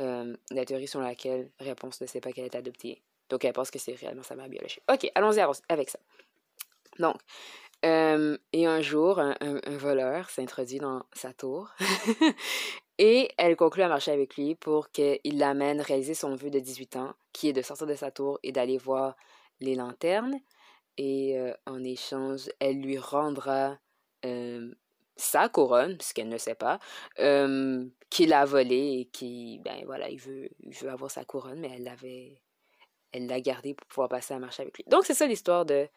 euh, 0.00 0.36
la 0.50 0.64
théorie 0.64 0.88
sur 0.88 1.00
laquelle 1.00 1.50
réponse 1.58 2.00
ne 2.00 2.06
sait 2.06 2.20
pas 2.20 2.32
qu'elle 2.32 2.46
est 2.46 2.54
adoptée. 2.54 3.02
Donc, 3.28 3.44
elle 3.44 3.52
pense 3.52 3.70
que 3.70 3.78
c'est 3.78 3.94
réellement 3.94 4.22
sa 4.22 4.34
mère 4.34 4.48
biologique. 4.48 4.82
Ok, 4.90 5.10
allons-y 5.14 5.40
avec 5.68 5.90
ça. 5.90 5.98
Donc, 6.98 7.16
euh, 7.84 8.36
et 8.52 8.66
un 8.66 8.80
jour, 8.80 9.18
un, 9.18 9.60
voleur 9.78 10.28
s'introduit 10.28 10.78
dans 10.78 11.02
sa 11.12 11.32
tour 11.32 11.70
et 12.98 13.30
elle 13.38 13.56
conclut 13.56 13.82
à 13.82 13.88
marcher 13.88 14.10
avec 14.10 14.36
lui 14.36 14.54
pour 14.54 14.90
qu'il 14.90 15.38
l'amène 15.38 15.80
réaliser 15.80 16.14
son 16.14 16.34
vœu 16.34 16.50
de 16.50 16.58
18 16.58 16.96
ans, 16.96 17.14
qui 17.32 17.48
est 17.48 17.52
de 17.52 17.62
sortir 17.62 17.86
de 17.86 17.94
sa 17.94 18.10
tour 18.10 18.38
et 18.42 18.52
d'aller 18.52 18.76
voir 18.76 19.16
les 19.60 19.74
lanternes. 19.74 20.40
Et 21.00 21.38
euh, 21.38 21.54
en 21.66 21.82
échange, 21.82 22.50
elle 22.60 22.80
lui 22.82 22.98
rendra 22.98 23.78
euh, 24.26 24.74
sa 25.16 25.48
couronne, 25.48 25.96
puisqu'elle 25.96 26.28
ne 26.28 26.38
sait 26.38 26.54
pas, 26.54 26.78
qu'il 28.10 28.32
a 28.32 28.44
volé 28.44 29.00
et 29.00 29.04
qui, 29.06 29.60
ben 29.64 29.82
voilà, 29.86 30.10
il 30.10 30.18
veut, 30.18 30.50
il 30.60 30.74
veut 30.74 30.90
avoir 30.90 31.10
sa 31.10 31.24
couronne, 31.24 31.60
mais 31.60 31.70
elle 31.74 31.84
l'avait 31.84 32.40
elle 33.12 33.26
l'a 33.26 33.40
gardé 33.40 33.74
pour 33.74 33.86
pouvoir 33.86 34.08
passer 34.08 34.34
à 34.34 34.38
marcher 34.38 34.62
avec 34.62 34.76
lui. 34.76 34.84
Donc, 34.86 35.04
c'est 35.04 35.14
ça 35.14 35.26
l'histoire 35.26 35.64
de 35.64 35.88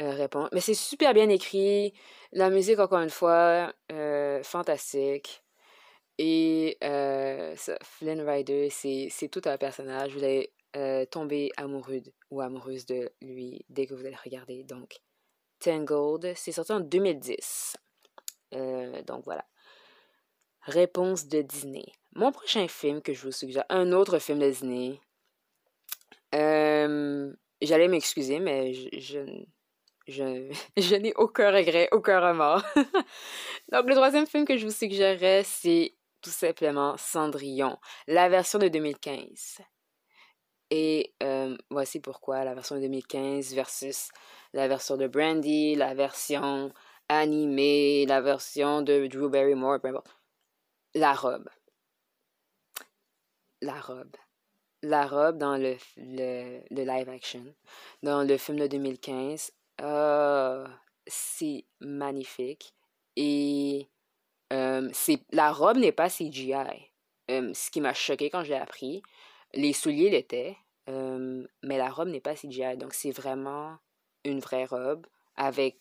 euh, 0.00 0.10
Répondre. 0.10 0.48
Mais 0.52 0.60
c'est 0.60 0.74
super 0.74 1.14
bien 1.14 1.28
écrit. 1.28 1.92
La 2.32 2.50
musique, 2.50 2.78
encore 2.78 3.00
une 3.00 3.10
fois, 3.10 3.72
euh, 3.92 4.42
fantastique. 4.42 5.42
Et 6.18 6.76
euh, 6.84 7.54
Flynn 7.82 8.20
Rider, 8.20 8.68
c'est 8.70 9.28
tout 9.30 9.42
un 9.44 9.56
personnage. 9.56 10.16
Tomber 11.10 11.50
amoureux 11.56 12.02
ou 12.30 12.40
amoureuse 12.40 12.86
de 12.86 13.10
lui 13.20 13.64
dès 13.68 13.86
que 13.86 13.94
vous 13.94 14.06
allez 14.06 14.16
regarder. 14.16 14.64
Donc, 14.64 15.00
Tangled, 15.58 16.32
c'est 16.36 16.52
sorti 16.52 16.72
en 16.72 16.80
2010. 16.80 17.76
donc 18.52 19.24
voilà. 19.24 19.44
Réponse 20.62 21.26
de 21.26 21.42
Disney. 21.42 21.86
Mon 22.14 22.32
prochain 22.32 22.68
film 22.68 23.02
que 23.02 23.14
je 23.14 23.22
vous 23.22 23.32
suggère, 23.32 23.64
un 23.68 23.92
autre 23.92 24.18
film 24.18 24.38
de 24.38 24.48
Disney, 24.48 25.00
euh, 26.34 27.32
j'allais 27.60 27.88
m'excuser, 27.88 28.38
mais 28.38 28.74
je, 28.74 28.88
je, 30.06 30.52
je, 30.76 30.94
n'ai 30.96 31.14
aucun 31.14 31.50
regret, 31.50 31.88
aucun 31.92 32.20
remords. 32.20 32.64
Donc, 33.72 33.86
le 33.86 33.94
troisième 33.94 34.26
film 34.26 34.44
que 34.44 34.56
je 34.56 34.66
vous 34.66 34.72
suggérerais, 34.72 35.42
c'est 35.44 35.94
tout 36.20 36.30
simplement 36.30 36.96
Cendrillon, 36.98 37.78
la 38.06 38.28
version 38.28 38.58
de 38.58 38.68
2015. 38.68 39.58
Et 40.70 41.14
euh, 41.22 41.56
voici 41.70 42.00
pourquoi 42.00 42.44
la 42.44 42.54
version 42.54 42.76
de 42.76 42.80
2015 42.82 43.54
versus 43.54 44.10
la 44.52 44.68
version 44.68 44.96
de 44.96 45.06
Brandy, 45.06 45.74
la 45.74 45.94
version 45.94 46.72
animée, 47.08 48.06
la 48.06 48.20
version 48.20 48.82
de 48.82 49.06
Drew 49.08 49.28
Barrymore, 49.28 49.78
La 50.94 51.12
robe. 51.12 51.48
La 53.62 53.80
robe 53.80 54.16
la 54.82 55.06
robe 55.06 55.38
dans 55.38 55.56
le, 55.56 55.76
le, 55.96 56.60
live 56.70 57.08
action, 57.08 57.44
dans 58.02 58.22
le 58.22 58.36
film 58.36 58.58
de 58.58 58.66
2015, 58.66 59.52
euh, 59.82 60.66
c'est 61.06 61.64
magnifique. 61.80 62.74
Et 63.16 63.88
euh, 64.52 64.90
la 65.32 65.52
robe 65.52 65.76
n'est 65.76 65.92
pas 65.92 66.08
CGI. 66.08 66.54
Euh, 67.30 67.52
ce 67.54 67.70
qui 67.70 67.80
m'a 67.80 67.94
choqué 67.94 68.30
quand 68.30 68.42
je 68.42 68.50
l'ai 68.50 68.56
appris, 68.56 69.02
les 69.54 69.72
souliers 69.72 70.10
l'étaient, 70.10 70.56
mais 70.86 71.78
la 71.78 71.90
robe 71.90 72.08
n'est 72.08 72.20
pas 72.20 72.34
CGI. 72.34 72.76
Donc 72.76 72.94
c'est 72.94 73.12
vraiment 73.12 73.76
une 74.24 74.40
vraie 74.40 74.64
robe 74.64 75.06
avec 75.36 75.76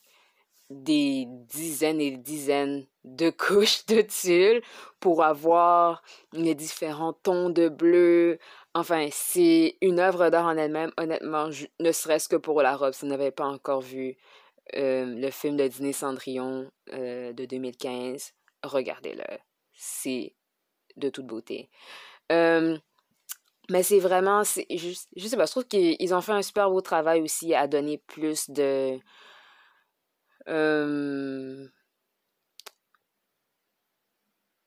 des 0.69 1.25
dizaines 1.27 1.99
et 1.99 2.11
des 2.11 2.17
dizaines 2.17 2.85
de 3.03 3.29
couches 3.47 3.85
de 3.87 4.01
tulle 4.01 4.61
pour 4.99 5.23
avoir 5.23 6.03
les 6.33 6.55
différents 6.55 7.13
tons 7.13 7.49
de 7.49 7.69
bleu. 7.69 8.39
Enfin, 8.75 9.07
c'est 9.11 9.77
une 9.81 9.99
œuvre 9.99 10.29
d'art 10.29 10.45
en 10.45 10.57
elle-même, 10.57 10.91
honnêtement, 10.97 11.49
ne 11.79 11.91
serait-ce 11.91 12.29
que 12.29 12.35
pour 12.35 12.61
la 12.61 12.75
robe. 12.75 12.93
Si 12.93 13.01
vous 13.01 13.11
n'avez 13.11 13.31
pas 13.31 13.47
encore 13.47 13.81
vu 13.81 14.17
euh, 14.75 15.05
le 15.05 15.31
film 15.31 15.57
de 15.57 15.67
Disney 15.67 15.93
Cendrillon 15.93 16.69
euh, 16.93 17.33
de 17.33 17.45
2015, 17.45 18.33
regardez-le. 18.63 19.37
C'est 19.73 20.35
de 20.97 21.09
toute 21.09 21.25
beauté. 21.25 21.69
Euh, 22.31 22.77
mais 23.69 23.83
c'est 23.83 23.99
vraiment, 23.99 24.43
je, 24.43 24.63
je 25.15 25.27
sais 25.27 25.37
pas, 25.37 25.45
je 25.45 25.51
trouve 25.51 25.67
qu'ils 25.67 26.13
ont 26.13 26.21
fait 26.21 26.31
un 26.31 26.41
super 26.41 26.69
beau 26.69 26.81
travail 26.81 27.21
aussi 27.21 27.53
à 27.53 27.67
donner 27.67 27.97
plus 27.97 28.49
de 28.49 28.99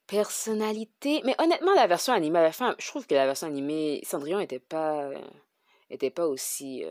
personnalité. 0.07 1.23
Mais 1.25 1.35
honnêtement, 1.39 1.75
la 1.75 1.87
version 1.87 2.13
animée, 2.13 2.39
à 2.39 2.43
la 2.43 2.53
fin, 2.53 2.77
je 2.79 2.87
trouve 2.87 3.07
que 3.07 3.15
la 3.15 3.27
version 3.27 3.47
animée, 3.49 4.01
Cendrillon 4.05 4.41
était 4.41 4.61
pas, 4.61 5.11
était 5.91 6.11
pas 6.11 6.27
aussi 6.27 6.85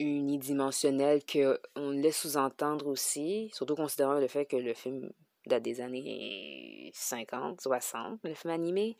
unidimensionnelle 0.00 1.20
qu'on 1.24 1.90
laisse 1.90 2.20
sous-entendre 2.20 2.86
aussi, 2.86 3.50
surtout 3.52 3.76
considérant 3.76 4.14
le 4.14 4.28
fait 4.28 4.46
que 4.46 4.56
le 4.56 4.74
film 4.74 5.12
date 5.46 5.62
des 5.62 5.80
années 5.80 6.90
50, 6.94 7.60
60, 7.60 8.20
le 8.24 8.34
film 8.34 8.52
animé. 8.52 8.96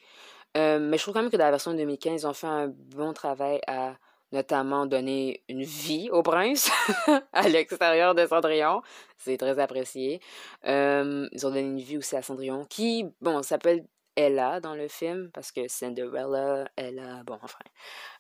Mais 0.54 0.97
je 0.97 1.02
trouve 1.02 1.14
quand 1.14 1.23
même 1.23 1.30
que 1.30 1.37
dans 1.37 1.45
la 1.45 1.50
version 1.50 1.73
de 1.73 1.78
2015, 1.78 2.23
ils 2.23 2.26
ont 2.26 2.33
fait 2.33 2.47
un 2.47 2.69
bon 2.69 3.12
travail 3.12 3.61
à 3.66 3.97
notamment 4.33 4.87
donner 4.87 5.42
une 5.49 5.62
vie 5.62 6.09
au 6.11 6.23
prince 6.23 6.71
à 7.33 7.49
l'extérieur 7.49 8.14
de 8.14 8.26
Cendrillon. 8.26 8.83
C'est 9.16 9.37
très 9.37 9.59
apprécié. 9.59 10.21
Euh, 10.66 11.28
ils 11.33 11.47
ont 11.47 11.50
donné 11.50 11.62
une 11.62 11.80
vie 11.80 11.99
aussi 11.99 12.16
à 12.16 12.23
Cendrillon, 12.23 12.64
qui, 12.64 13.07
bon, 13.21 13.42
s'appelle 13.42 13.87
Ella 14.16 14.61
dans 14.61 14.75
le 14.75 14.88
film, 14.88 15.30
parce 15.33 15.52
que 15.52 15.69
Cinderella, 15.69 16.69
Ella, 16.76 17.23
bon, 17.25 17.38
enfin. 17.42 17.59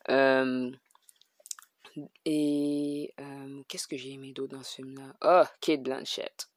Euh, 0.08 0.70
et 2.24 3.12
euh, 3.20 3.62
qu'est-ce 3.68 3.88
que 3.88 3.96
j'ai 3.96 4.12
aimé 4.12 4.32
d'autre 4.32 4.56
dans 4.56 4.62
ce 4.62 4.76
film-là? 4.76 5.14
Oh, 5.22 5.44
Kate 5.60 5.82
Blanchett. 5.82 6.48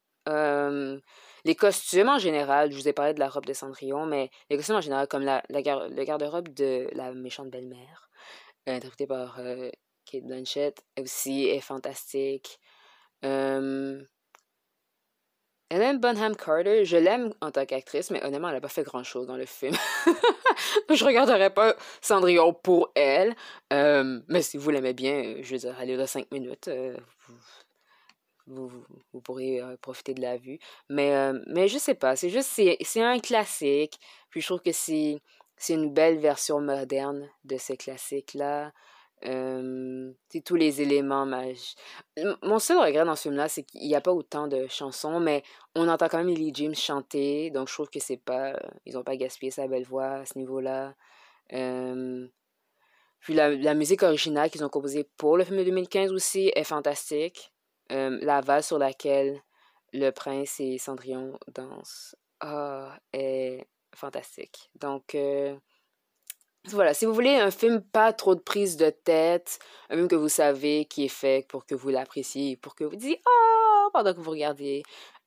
Les 1.46 1.56
costumes 1.56 2.10
en 2.10 2.20
général, 2.20 2.72
je 2.72 2.78
vous 2.78 2.88
ai 2.88 2.94
parlé 2.94 3.14
de 3.14 3.20
la 3.20 3.30
robe 3.30 3.46
de 3.46 3.54
Cendrillon, 3.54 4.06
mais 4.06 4.30
les 4.50 4.58
costumes 4.58 4.76
en 4.76 4.82
général, 4.82 5.08
comme 5.08 5.24
la, 5.24 5.44
le 5.50 6.04
garde-robe 6.04 6.50
de 6.50 6.90
la 6.94 7.14
méchante 7.14 7.50
belle-mère, 7.50 8.10
interprétée 8.66 9.08
par 9.08 9.40
euh, 9.40 9.70
Kate 10.06 10.24
Blanchett, 10.24 10.84
aussi 11.00 11.48
est 11.48 11.62
fantastique. 11.62 12.60
Euh, 13.26 14.04
Hélène 15.74 16.00
Bonham 16.00 16.36
Carter, 16.36 16.86
je 16.86 16.98
l'aime 16.98 17.34
en 17.42 17.50
tant 17.50 17.66
qu'actrice, 17.66 18.12
mais 18.12 18.24
honnêtement, 18.24 18.50
elle 18.50 18.56
n'a 18.56 18.62
pas 18.62 18.68
fait 18.68 18.84
grand-chose 18.84 19.26
dans 19.26 19.38
le 19.38 19.48
film. 19.48 19.76
je 20.90 21.04
regarderai 21.04 21.50
pas 21.50 21.76
Cendrillon 22.00 22.54
pour 22.54 22.92
elle. 22.94 23.36
Euh, 23.72 24.20
mais 24.28 24.44
si 24.44 24.58
vous 24.58 24.70
l'aimez 24.70 24.94
bien, 24.94 25.38
je 25.42 25.52
veux 25.54 25.58
dire, 25.58 25.76
allez 25.80 25.96
là 25.96 26.06
5 26.06 26.30
minutes. 26.32 26.68
Euh, 26.68 26.96
vous, 28.48 28.70
vous, 29.14 29.22
pourrez 29.22 29.62
profiter 29.82 30.14
de 30.14 30.22
la 30.22 30.38
vue. 30.38 30.60
Mais, 30.90 31.32
mais 31.48 31.68
je 31.68 31.78
sais 31.78 31.96
pas, 31.96 32.16
c'est 32.16 32.30
juste, 32.30 32.50
c'est 32.82 33.02
un 33.02 33.20
classique. 33.20 34.00
Puis 34.30 34.42
je 34.42 34.48
trouve 34.48 34.62
que 34.62 34.72
c'est 34.72 35.22
une 35.70 35.94
belle 35.94 36.18
version 36.18 36.60
moderne 36.60 37.30
de 37.44 37.58
ces 37.58 37.78
classiques-là. 37.78 38.72
c'est 39.22 40.42
tous 40.44 40.56
les 40.56 40.82
éléments 40.82 41.26
magiques. 41.26 41.78
Mon 42.42 42.60
seul 42.60 42.78
regret 42.78 43.06
dans 43.06 43.16
ce 43.16 43.24
film-là, 43.24 43.48
c'est 43.48 43.64
qu'il 43.64 43.88
n'y 43.88 43.96
a 43.96 44.02
pas 44.02 44.14
autant 44.14 44.48
de 44.48 44.68
chansons, 44.68 45.20
mais 45.20 45.44
on 45.76 45.88
entend 45.88 46.08
quand 46.10 46.18
même 46.18 46.28
Lily 46.28 46.52
James 46.54 46.76
chanter, 46.76 47.50
donc 47.52 47.70
je 47.70 47.74
trouve 47.74 47.90
que 47.90 48.00
c'est 48.00 48.18
pas. 48.18 48.60
Ils 48.86 48.96
n'ont 48.96 49.04
pas 49.04 49.16
gaspillé 49.16 49.52
sa 49.52 49.68
belle 49.68 49.86
voix 49.86 50.08
à 50.08 50.26
ce 50.26 50.38
niveau-là. 50.38 50.96
Puis 53.24 53.34
la, 53.34 53.74
musique 53.74 54.04
originale 54.04 54.50
qu'ils 54.50 54.66
ont 54.66 54.70
composée 54.70 55.06
pour 55.16 55.38
le 55.38 55.46
film 55.46 55.58
de 55.58 55.64
2015 55.64 56.12
aussi 56.12 56.52
est 56.56 56.66
fantastique. 56.66 57.53
La 57.94 58.42
vase 58.42 58.68
sur 58.68 58.80
laquelle 58.80 59.42
le 59.94 60.10
prince 60.10 60.60
et 60.60 60.78
Cendrillon 60.78 61.38
dansent 61.54 62.16
ah, 62.42 62.98
est 63.14 63.66
fantastique. 63.96 64.72
Donc, 64.76 65.16
voilà, 66.66 66.94
si 66.94 67.06
vous 67.06 67.14
voulez 67.14 67.36
un 67.36 67.52
film 67.52 67.82
pas 67.82 68.14
trop 68.14 68.36
de 68.36 68.40
prise 68.40 68.78
de 68.78 68.90
tête, 68.90 69.60
un 69.90 69.96
film 69.96 70.08
que 70.08 70.16
vous 70.16 70.30
savez 70.30 70.86
qui 70.86 71.06
est 71.06 71.10
fait 71.10 71.46
pour 71.50 71.66
que 71.66 71.76
vous 71.76 71.90
l'appréciez, 71.90 72.56
pour 72.56 72.74
que 72.74 72.86
vous 72.86 72.96
disiez 72.96 73.22
oh 73.28 73.90
pendant 73.92 74.14
que 74.14 74.22
vous 74.22 74.32
regardez, 74.32 74.84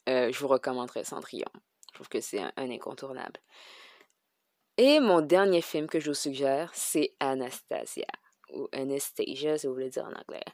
euh, 0.08 0.32
je 0.32 0.38
vous 0.38 0.48
recommanderais 0.48 1.04
Cendrillon. 1.04 1.44
Je 1.90 1.94
trouve 1.94 2.08
que 2.08 2.20
c'est 2.20 2.40
un, 2.40 2.52
incontournable. 2.56 3.38
Et 4.78 4.98
mon 4.98 5.20
dernier 5.20 5.60
film 5.60 5.88
que 5.88 6.00
je 6.00 6.10
vous 6.10 6.14
suggère, 6.14 6.70
c'est 6.74 7.14
Anastasia 7.20 8.06
ou 8.52 8.68
Anastasia, 8.72 9.58
si 9.58 9.66
vous 9.66 9.74
voulez 9.74 9.90
dire 9.90 10.04
en 10.04 10.12
anglais. 10.12 10.44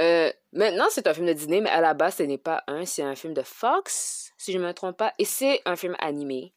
Euh, 0.00 0.32
maintenant, 0.52 0.86
c'est 0.90 1.06
un 1.06 1.14
film 1.14 1.26
de 1.26 1.32
Disney, 1.32 1.60
mais 1.60 1.70
à 1.70 1.80
la 1.80 1.94
base, 1.94 2.16
ce 2.16 2.22
n'est 2.22 2.38
pas 2.38 2.62
un, 2.66 2.84
c'est 2.84 3.02
un 3.02 3.14
film 3.14 3.34
de 3.34 3.42
Fox, 3.42 4.32
si 4.36 4.52
je 4.52 4.58
ne 4.58 4.66
me 4.66 4.72
trompe 4.72 4.96
pas, 4.96 5.14
et 5.18 5.24
c'est 5.24 5.60
un 5.64 5.76
film 5.76 5.96
animé, 6.00 6.54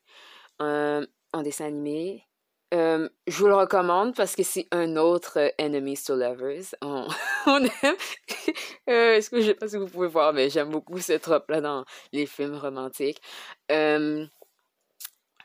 un 0.59 1.05
dessin 1.43 1.65
animé 1.65 2.25
euh, 2.73 3.07
je 3.27 3.37
vous 3.37 3.47
le 3.47 3.55
recommande 3.55 4.15
parce 4.15 4.35
que 4.35 4.41
c'est 4.41 4.67
un 4.71 4.95
autre 4.97 5.37
euh, 5.37 5.49
Enemies 5.59 5.99
to 6.05 6.15
Lovers. 6.15 6.73
On, 6.81 7.05
aime. 7.45 7.69
euh, 8.89 9.13
est-ce 9.13 9.29
que 9.29 9.41
je 9.41 9.47
sais 9.47 9.53
pas 9.53 9.67
si 9.67 9.77
vous 9.77 9.85
pouvez 9.85 10.07
voir, 10.07 10.33
mais 10.33 10.49
j'aime 10.49 10.71
beaucoup 10.71 10.97
ce 10.99 11.13
trope-là 11.13 11.61
dans 11.61 11.85
les 12.11 12.25
films 12.25 12.55
romantiques. 12.55 13.21
Euh, 13.71 14.25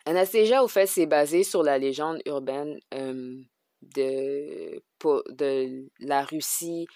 Anastasia, 0.06 0.64
au 0.64 0.68
fait, 0.68 0.86
c'est 0.86 1.04
basé 1.04 1.42
sur 1.42 1.62
la 1.62 1.76
légende 1.76 2.22
urbaine 2.24 2.80
euh, 3.98 4.78
de, 5.30 5.88
la 6.00 6.22
Russie 6.24 6.86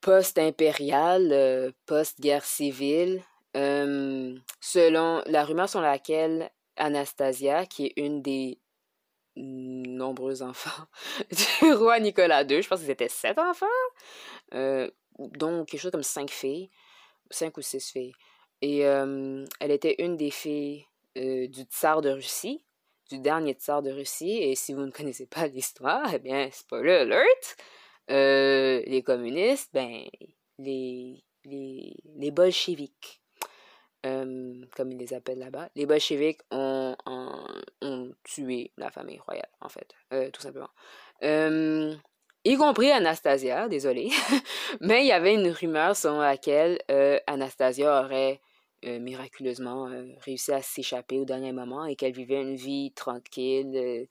post-impériale, 0.00 1.72
post-guerre 1.86 2.44
civile. 2.44 3.22
selon 3.54 5.22
la 5.26 5.44
rumeur 5.44 5.68
sur 5.68 5.80
laquelle 5.80 6.50
Anastasia, 6.76 7.66
qui 7.66 7.86
est 7.86 7.92
une 7.96 8.22
des 8.22 8.58
nombreux 9.38 10.42
enfants 10.42 10.86
du 11.62 11.72
roi 11.72 12.00
Nicolas 12.00 12.42
II. 12.42 12.62
Je 12.62 12.68
pense 12.68 12.80
que 12.80 12.86
c'était 12.86 13.08
sept 13.08 13.38
enfants. 13.38 13.66
Euh, 14.54 14.90
donc, 15.18 15.68
quelque 15.68 15.80
chose 15.80 15.92
comme 15.92 16.02
cinq 16.02 16.30
filles. 16.30 16.70
Cinq 17.30 17.56
ou 17.56 17.62
six 17.62 17.90
filles. 17.90 18.14
Et 18.62 18.86
euh, 18.86 19.44
elle 19.60 19.70
était 19.70 19.96
une 19.98 20.16
des 20.16 20.30
filles 20.30 20.86
euh, 21.16 21.46
du 21.46 21.62
tsar 21.62 22.00
de 22.00 22.10
Russie, 22.10 22.64
du 23.08 23.18
dernier 23.18 23.52
tsar 23.54 23.82
de 23.82 23.90
Russie. 23.90 24.38
Et 24.42 24.54
si 24.54 24.72
vous 24.72 24.84
ne 24.84 24.90
connaissez 24.90 25.26
pas 25.26 25.46
l'histoire, 25.46 26.12
eh 26.14 26.18
bien, 26.18 26.48
spoiler 26.52 26.92
alert, 26.92 27.56
les 28.08 29.02
communistes, 29.04 29.70
ben, 29.72 30.04
les, 30.58 31.22
les, 31.44 31.96
les 32.16 32.30
bolcheviques 32.30 33.20
comme 34.02 34.92
ils 34.92 34.98
les 34.98 35.14
appellent 35.14 35.38
là-bas, 35.38 35.68
les 35.74 35.86
bolcheviks 35.86 36.40
ont, 36.50 36.96
ont, 37.06 38.12
tué 38.24 38.72
la 38.76 38.90
famille 38.90 39.18
royale, 39.18 39.48
en 39.60 39.68
fait, 39.68 39.94
euh, 40.12 40.30
tout 40.30 40.40
simplement. 40.40 40.70
y 42.44 42.56
compris 42.56 42.90
Anastasia, 42.90 43.68
désolé. 43.68 44.10
Mais 44.80 45.02
il 45.02 45.08
y 45.08 45.12
avait 45.12 45.34
une 45.34 45.48
rumeur 45.48 45.96
selon 45.96 46.20
laquelle 46.20 46.78
euh, 46.90 47.18
Anastasia 47.26 48.04
aurait 48.04 48.40
euh, 48.84 48.98
miraculeusement 48.98 49.88
réussi 50.20 50.52
à 50.52 50.62
s'échapper 50.62 51.18
au 51.18 51.24
dernier 51.24 51.52
moment 51.52 51.84
et 51.84 51.96
qu'elle 51.96 52.12
vivait 52.12 52.42
une 52.42 52.56
vie 52.56 52.92
tranquille 52.92 53.70
de, 53.70 54.08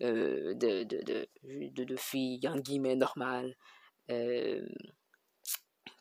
de, 0.00 0.82
de, 0.82 1.26
de, 1.42 1.84
de 1.84 1.96
fille, 1.96 2.46
en 2.48 2.56
guillemets, 2.58 2.96
normale 2.96 3.56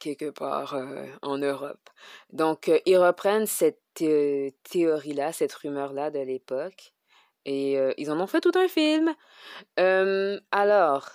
quelque 0.04 0.30
part 0.30 0.76
euh, 0.76 1.08
en 1.22 1.38
Europe. 1.38 1.90
Donc, 2.32 2.68
euh, 2.68 2.80
ils 2.86 2.98
reprennent 2.98 3.46
cette 3.46 3.80
euh, 4.02 4.50
théorie-là, 4.70 5.32
cette 5.32 5.54
rumeur-là 5.54 6.12
de 6.12 6.20
l'époque, 6.20 6.94
et 7.46 7.78
ils 7.98 8.10
en 8.10 8.22
ont 8.22 8.28
fait 8.28 8.40
tout 8.40 8.54
un 8.56 8.70
film. 8.70 9.14
alors, 10.52 11.10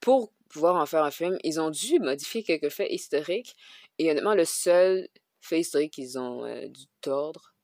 pour 0.00 0.32
pouvoir 0.48 0.74
en 0.74 0.86
faire 0.86 1.04
un 1.04 1.12
film, 1.12 1.38
ils 1.44 1.60
ont 1.60 1.70
dû 1.70 2.00
modifier 2.00 2.42
quelques 2.42 2.70
faits 2.70 2.90
historiques, 2.90 3.54
et 4.00 4.10
honnêtement, 4.10 4.34
le 4.34 4.44
seul 4.44 5.06
fait 5.40 5.60
historique 5.60 5.92
qu'ils 5.92 6.18
ont 6.18 6.44
dû 6.68 6.84
tordre, 7.00 7.54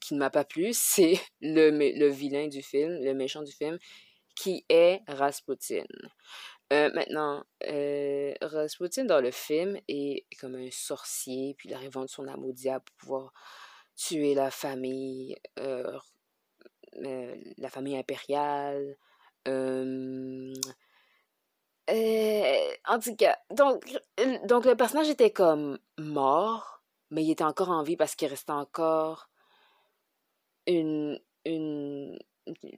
qui 0.00 0.14
ne 0.14 0.18
m'a 0.18 0.30
pas 0.30 0.44
plu, 0.44 0.70
c'est 0.72 1.20
le, 1.40 1.70
le 1.70 2.08
vilain 2.08 2.48
du 2.48 2.62
film, 2.62 3.02
le 3.02 3.14
méchant 3.14 3.42
du 3.42 3.52
film, 3.52 3.78
qui 4.34 4.64
est 4.68 5.00
Rasputin. 5.08 5.84
Euh, 6.72 6.90
maintenant, 6.94 7.44
euh, 7.68 8.32
Rasputin 8.40 9.04
dans 9.04 9.20
le 9.20 9.30
film 9.30 9.78
est 9.88 10.24
comme 10.40 10.54
un 10.54 10.70
sorcier, 10.70 11.54
puis 11.58 11.68
il 11.68 11.74
arrive 11.74 11.98
de 11.98 12.06
son 12.06 12.26
amour 12.28 12.54
diable 12.54 12.82
pour 12.86 12.96
pouvoir 12.96 13.32
tuer 13.94 14.34
la 14.34 14.50
famille, 14.50 15.36
euh, 15.58 15.98
la 17.58 17.68
famille 17.68 17.98
impériale. 17.98 18.96
en 19.46 20.54
tout 23.02 23.16
cas, 23.16 23.36
donc, 23.50 23.84
donc 24.44 24.64
le 24.64 24.74
personnage 24.74 25.10
était 25.10 25.30
comme 25.30 25.78
mort, 25.98 26.71
mais 27.12 27.22
il 27.22 27.30
était 27.30 27.44
encore 27.44 27.68
en 27.70 27.82
vie 27.82 27.96
parce 27.96 28.16
qu'il 28.16 28.28
restait 28.28 28.52
encore 28.52 29.28
une, 30.66 31.20
une, 31.44 32.18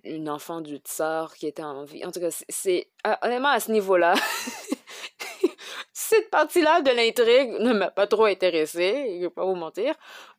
une 0.03 0.29
enfant 0.29 0.61
du 0.61 0.77
tsar 0.79 1.35
qui 1.35 1.47
était 1.47 1.63
en 1.63 1.85
vie. 1.85 2.05
En 2.05 2.11
tout 2.11 2.21
cas, 2.21 2.31
c'est 2.49 2.91
ah, 3.05 3.19
honnêtement 3.23 3.51
à 3.51 3.61
ce 3.61 3.71
niveau-là. 3.71 4.15
cette 5.93 6.31
partie-là 6.31 6.83
de 6.83 6.91
l'intrigue 6.91 7.61
ne 7.61 7.73
m'a 7.73 7.91
pas 7.91 8.09
trop 8.09 8.25
intéressée, 8.25 9.19
je 9.19 9.27
vais 9.27 9.31
pas 9.31 9.45
vous 9.45 9.55
mentir. 9.55 9.95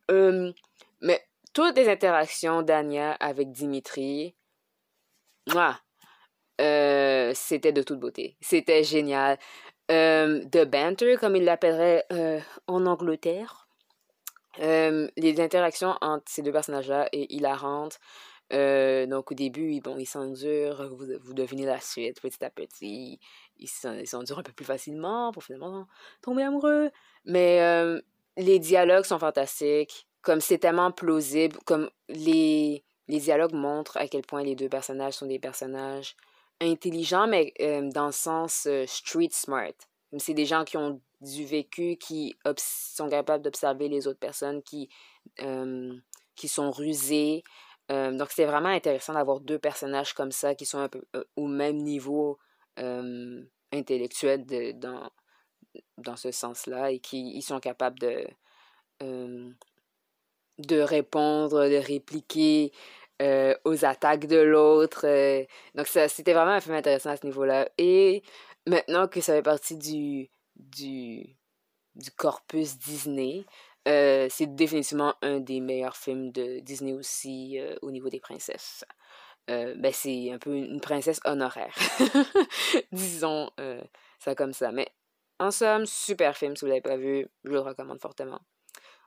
mais 0.10 1.26
toutes 1.54 1.78
les 1.78 1.88
interactions 1.88 2.64
d'Anya 2.64 3.14
avec 3.14 3.52
Dimitri, 3.52 4.36
euh, 6.60 7.32
c'était 7.34 7.72
de 7.72 7.82
toute 7.82 8.00
beauté. 8.00 8.36
C'était 8.42 8.84
génial. 8.84 9.38
The 9.88 10.66
banter, 10.66 11.16
comme 11.18 11.38
il 11.38 11.46
l'appellerait 11.46 12.04
euh, 12.12 12.42
en 12.68 12.86
Angleterre. 12.86 13.65
Les 14.60 15.42
interactions 15.42 15.96
entre 16.02 16.26
ces 16.28 16.42
deux 16.42 16.52
personnages-là 16.52 17.10
est 17.12 17.32
hilarante. 17.32 18.00
Euh, 18.54 19.08
donc, 19.08 19.32
au 19.32 19.34
début, 19.34 19.80
bon, 19.82 19.98
ils 19.98 20.06
s'endurent, 20.06 20.88
vous, 20.90 21.08
vous 21.22 21.34
devinez 21.34 21.66
la 21.66 21.80
suite 21.80 22.22
petit 22.22 22.44
à 22.46 22.50
petit. 22.50 23.20
Ils 23.58 23.68
s'endurent 24.08 24.40
un 24.40 24.44
peu 24.44 24.52
plus 24.52 24.66
facilement 24.66 25.32
pour 25.32 25.44
finalement 25.44 25.88
tomber 26.22 26.44
amoureux. 26.44 26.92
Mais 27.26 27.60
les 28.38 28.60
dialogues 28.60 29.06
sont 29.06 29.20
fantastiques. 29.20 30.08
Comme 30.22 30.42
c'est 30.42 30.58
tellement 30.58 30.92
plausible, 30.92 31.58
comme 31.66 31.90
les, 32.10 32.84
les 33.08 33.20
dialogues 33.20 33.54
montrent 33.54 33.98
à 33.98 34.08
quel 34.08 34.24
point 34.24 34.42
les 34.44 34.56
deux 34.56 34.70
personnages 34.70 35.14
sont 35.14 35.28
des 35.28 35.38
personnages 35.38 36.16
intelligents, 36.62 37.28
mais 37.28 37.54
dans 37.94 38.08
le 38.08 38.12
sens 38.12 38.68
street 38.88 39.30
smart. 39.32 39.74
C'est 40.18 40.34
des 40.34 40.46
gens 40.46 40.64
qui 40.64 40.78
ont 40.78 41.02
du 41.22 41.46
vécu, 41.46 41.98
qui 41.98 42.36
sont 42.58 43.10
capables 43.10 43.44
d'observer 43.44 43.88
les 43.90 44.08
autres 44.08 44.20
personnes, 44.20 44.62
qui, 44.64 44.90
qui 46.36 46.48
sont 46.48 46.72
rusés, 46.72 47.44
donc, 47.90 48.32
c'est 48.32 48.46
vraiment 48.46 48.70
intéressant 48.70 49.14
d'avoir 49.14 49.40
deux 49.40 49.60
personnages 49.60 50.14
comme 50.14 50.32
ça 50.32 50.56
qui 50.56 50.66
sont 50.66 50.80
un 50.80 50.90
peu 50.90 51.04
au 51.36 51.48
même 51.48 51.78
niveau 51.78 52.40
intellectuel 53.72 54.46
dans, 54.80 55.10
dans 55.98 56.16
ce 56.16 56.32
sens-là 56.32 56.92
et 56.92 57.00
qui 57.00 57.36
ils 57.36 57.42
sont 57.42 57.60
capables 57.60 58.00
de, 58.00 58.28
de 60.58 60.80
répondre, 60.80 61.70
de 61.70 61.76
répliquer 61.76 62.72
aux 63.20 63.86
attaques 63.86 64.26
de 64.26 64.38
l'autre. 64.38 65.06
donc, 65.76 65.88
c'était 65.88 66.34
vraiment 66.34 66.52
un 66.52 66.62
film 66.62 66.76
intéressant 66.76 67.12
à 67.12 67.18
ce 67.18 67.26
niveau-là. 67.26 67.70
Et 67.78 68.24
maintenant 68.66 69.08
que 69.08 69.22
ça 69.22 69.34
fait 69.34 69.44
partie 69.44 69.78
du, 69.78 70.32
du, 70.56 71.36
corpus 72.18 72.78
Disney, 72.78 73.46
euh, 73.88 74.28
c'est 74.30 74.56
définitivement 74.56 75.16
un 75.22 75.40
des 75.40 75.60
meilleurs 75.60 75.98
films 75.98 76.32
de 76.32 76.60
Disney 76.60 76.94
aussi 76.94 77.60
euh, 77.60 77.76
au 77.82 77.92
niveau 77.92 78.10
des 78.10 78.20
princesses. 78.20 78.84
Euh, 79.50 79.76
ben, 79.78 79.94
c'est 79.94 80.32
un 80.32 80.40
peu 80.40 80.56
une 80.56 80.82
princesse 80.82 81.20
honoraire. 81.24 81.76
Disons 82.92 83.52
ça 84.20 84.34
comme 84.34 84.54
ça. 84.54 84.72
Mais 84.72 84.88
en 85.40 85.52
somme, 85.52 85.86
super 85.86 86.36
film. 86.36 86.56
Si 86.56 86.62
vous 86.62 86.68
ne 86.68 86.72
l'avez 86.72 86.82
pas 86.82 86.98
vu, 86.98 87.28
je 87.44 87.52
le 87.52 87.60
recommande 87.60 88.02
fortement. 88.02 88.42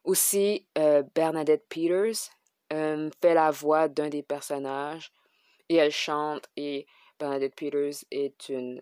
Aussi, 0.04 0.68
Bernadette 1.14 1.66
Peters 1.68 2.30
fait 2.70 3.34
la 3.34 3.50
voix 3.50 3.88
d'un 3.88 4.08
des 4.08 4.22
personnages 4.22 5.11
et 5.68 5.76
elle 5.76 5.90
chante. 5.90 6.48
Et 6.56 6.87
Bernadette 7.18 7.56
Peters 7.56 8.04
est 8.12 8.48
une 8.48 8.80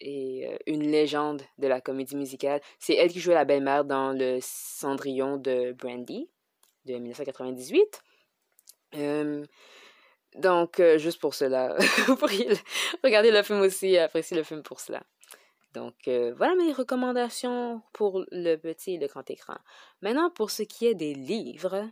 et 0.00 0.48
une 0.66 0.90
légende 0.90 1.42
de 1.58 1.66
la 1.66 1.80
comédie 1.80 2.16
musicale. 2.16 2.60
C'est 2.78 2.94
elle 2.94 3.10
qui 3.10 3.20
jouait 3.20 3.34
la 3.34 3.44
belle-mère 3.44 3.84
dans 3.84 4.12
le 4.12 4.38
Cendrillon 4.42 5.36
de 5.36 5.72
Brandy 5.72 6.28
de 6.84 6.94
1998. 6.94 8.02
Donc, 10.36 10.82
juste 10.96 11.20
pour 11.20 11.34
cela, 11.34 11.76
vous 12.06 12.16
pourriez 12.16 12.48
regarder 13.02 13.30
le 13.30 13.42
film 13.42 13.60
aussi 13.60 13.88
et 13.88 14.00
apprécier 14.00 14.36
le 14.36 14.42
film 14.42 14.62
pour 14.62 14.80
cela. 14.80 15.02
Donc, 15.72 15.94
voilà 16.06 16.54
mes 16.56 16.72
recommandations 16.72 17.82
pour 17.92 18.24
le 18.30 18.56
petit 18.56 18.94
et 18.94 18.98
le 18.98 19.06
grand 19.06 19.28
écran. 19.30 19.56
Maintenant, 20.02 20.30
pour 20.30 20.50
ce 20.50 20.62
qui 20.62 20.86
est 20.86 20.94
des 20.94 21.14
livres, 21.14 21.88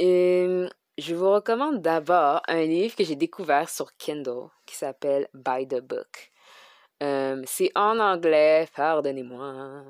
je 0.00 1.14
vous 1.14 1.30
recommande 1.30 1.80
d'abord 1.80 2.42
un 2.46 2.62
livre 2.62 2.94
que 2.96 3.04
j'ai 3.04 3.16
découvert 3.16 3.68
sur 3.68 3.96
Kindle 3.96 4.48
qui 4.66 4.76
s'appelle 4.76 5.28
By 5.34 5.66
the 5.66 5.80
Book. 5.80 6.32
C'est 7.00 7.70
en 7.74 7.98
anglais, 7.98 8.68
pardonnez-moi. 8.74 9.84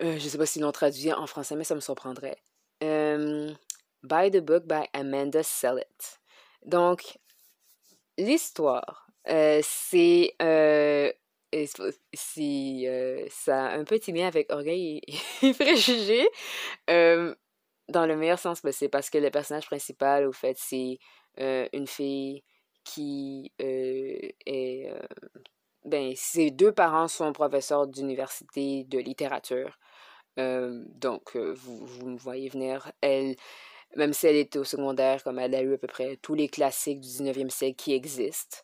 je 0.00 0.06
ne 0.06 0.18
sais 0.18 0.38
pas 0.38 0.46
s'ils 0.46 0.62
l'ont 0.62 0.72
traduit 0.72 1.12
en 1.12 1.26
français, 1.26 1.56
mais 1.56 1.64
ça 1.64 1.74
me 1.74 1.80
surprendrait. 1.80 2.38
by 2.80 4.30
the 4.30 4.40
Book 4.40 4.64
by 4.66 4.86
Amanda 4.92 5.42
Sillett. 5.42 6.20
Donc, 6.64 7.18
l'histoire, 8.18 9.06
c'est 9.62 10.34
ça 13.30 13.66
a 13.66 13.76
un 13.76 13.84
petit 13.84 14.12
lien 14.12 14.26
avec 14.26 14.52
orgueil 14.52 15.00
et, 15.42 15.52
préjugés 15.54 16.28
dans 16.88 18.06
le 18.06 18.16
meilleur 18.16 18.38
sens 18.38 18.60
c'est 18.72 18.88
parce 18.88 19.10
que 19.10 19.18
le 19.18 19.30
personnage 19.30 19.66
principal 19.66 20.26
au 20.26 20.32
fait 20.32 20.56
c'est 20.58 20.98
une 21.38 21.86
fille 21.86 22.42
qui 22.84 23.52
est 23.58 24.92
ben 25.86 26.12
ses 26.16 26.50
deux 26.50 26.72
parents 26.72 27.08
sont 27.08 27.32
professeurs 27.32 27.86
d'université 27.86 28.84
de 28.84 28.98
littérature 28.98 29.78
donc 30.36 31.34
vous, 31.34 31.86
vous 31.86 32.08
me 32.08 32.18
voyez 32.18 32.48
venir 32.50 32.92
elle 33.00 33.36
même 33.96 34.12
si 34.12 34.26
elle 34.26 34.36
était 34.36 34.58
au 34.58 34.64
secondaire 34.64 35.22
comme 35.24 35.38
elle 35.38 35.54
a 35.54 35.62
eu 35.62 35.74
à 35.74 35.78
peu 35.78 35.86
près 35.86 36.18
tous 36.18 36.34
les 36.34 36.48
classiques 36.48 37.00
du 37.00 37.08
19e 37.08 37.48
siècle 37.48 37.76
qui 37.76 37.94
existent 37.94 38.58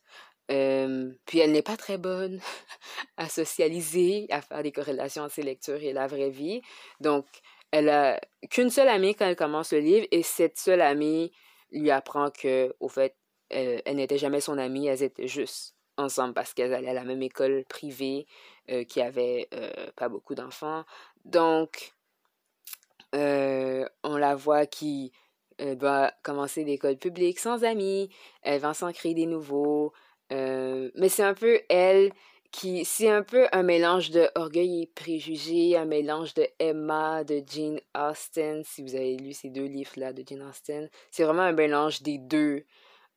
puis 0.49 1.39
elle 1.39 1.53
n'est 1.53 1.63
pas 1.63 1.77
très 1.77 1.99
bonne 1.99 2.41
à 3.17 3.29
socialiser, 3.29 4.27
à 4.31 4.43
faire 4.43 4.63
des 4.63 4.73
corrélations 4.73 5.23
entre 5.23 5.35
ses 5.35 5.43
lectures 5.43 5.83
et 5.83 5.93
la 5.93 6.07
vraie 6.07 6.31
vie. 6.31 6.63
Donc, 7.01 7.27
elle 7.71 7.89
a 7.89 8.21
qu'une 8.51 8.71
seule 8.71 8.89
amie 8.89 9.15
quand 9.15 9.27
elle 9.27 9.37
commence 9.37 9.73
le 9.73 9.79
livre 9.79 10.07
et 10.11 10.23
cette 10.23 10.59
seule 10.59 10.83
amie 10.83 11.33
lui 11.71 11.91
apprend 11.91 12.31
que, 12.31 12.75
au 12.81 12.89
fait, 12.89 13.17
elle, 13.49 13.97
n'était 13.97 14.19
jamais 14.19 14.41
son 14.41 14.59
amie, 14.59 14.87
elles 14.87 15.03
étaient 15.03 15.29
juste 15.29 15.75
ensemble 16.03 16.35
parce 16.35 16.55
qu'elles 16.55 16.75
allaient 16.75 16.91
à 16.91 16.95
la 16.95 17.05
même 17.05 17.23
école 17.23 17.65
privée 17.69 18.27
qui 18.89 19.01
avait 19.01 19.49
pas 19.97 20.09
beaucoup 20.09 20.35
d'enfants. 20.35 20.85
Donc, 21.25 21.95
on 23.13 24.17
la 24.17 24.35
voit 24.35 24.67
qui 24.67 25.13
doit 25.59 26.13
commencer 26.23 26.65
l'école 26.65 26.97
publique 26.97 27.39
sans 27.39 27.65
amis, 27.65 28.09
elle 28.43 28.61
va 28.61 28.75
s'en 28.75 28.93
créer 28.93 29.15
des 29.15 29.27
nouveaux, 29.27 29.93
euh, 30.33 30.91
mais 30.95 31.09
c'est 31.09 31.23
un 31.23 31.35
peu 31.35 31.61
elle 31.69 32.13
qui. 32.51 32.85
C'est 32.85 33.11
un 33.11 33.23
peu 33.23 33.47
un 33.53 33.63
mélange 33.63 34.11
de 34.11 34.29
Orgueil 34.35 34.83
et 34.83 34.87
Préjugés, 34.87 35.77
un 35.77 35.85
mélange 35.85 36.35
de 36.35 36.47
Emma, 36.59 37.25
de 37.25 37.43
Jane 37.47 37.81
Austen, 37.95 38.63
si 38.65 38.83
vous 38.83 38.95
avez 38.95 39.17
lu 39.17 39.33
ces 39.33 39.51
deux 39.51 39.67
livres-là 39.67 40.13
de 40.13 40.23
Jane 40.27 40.43
Austen. 40.43 40.89
C'est 41.11 41.25
vraiment 41.25 41.43
un 41.43 41.53
mélange 41.53 42.03
des 42.03 42.19
deux 42.19 42.65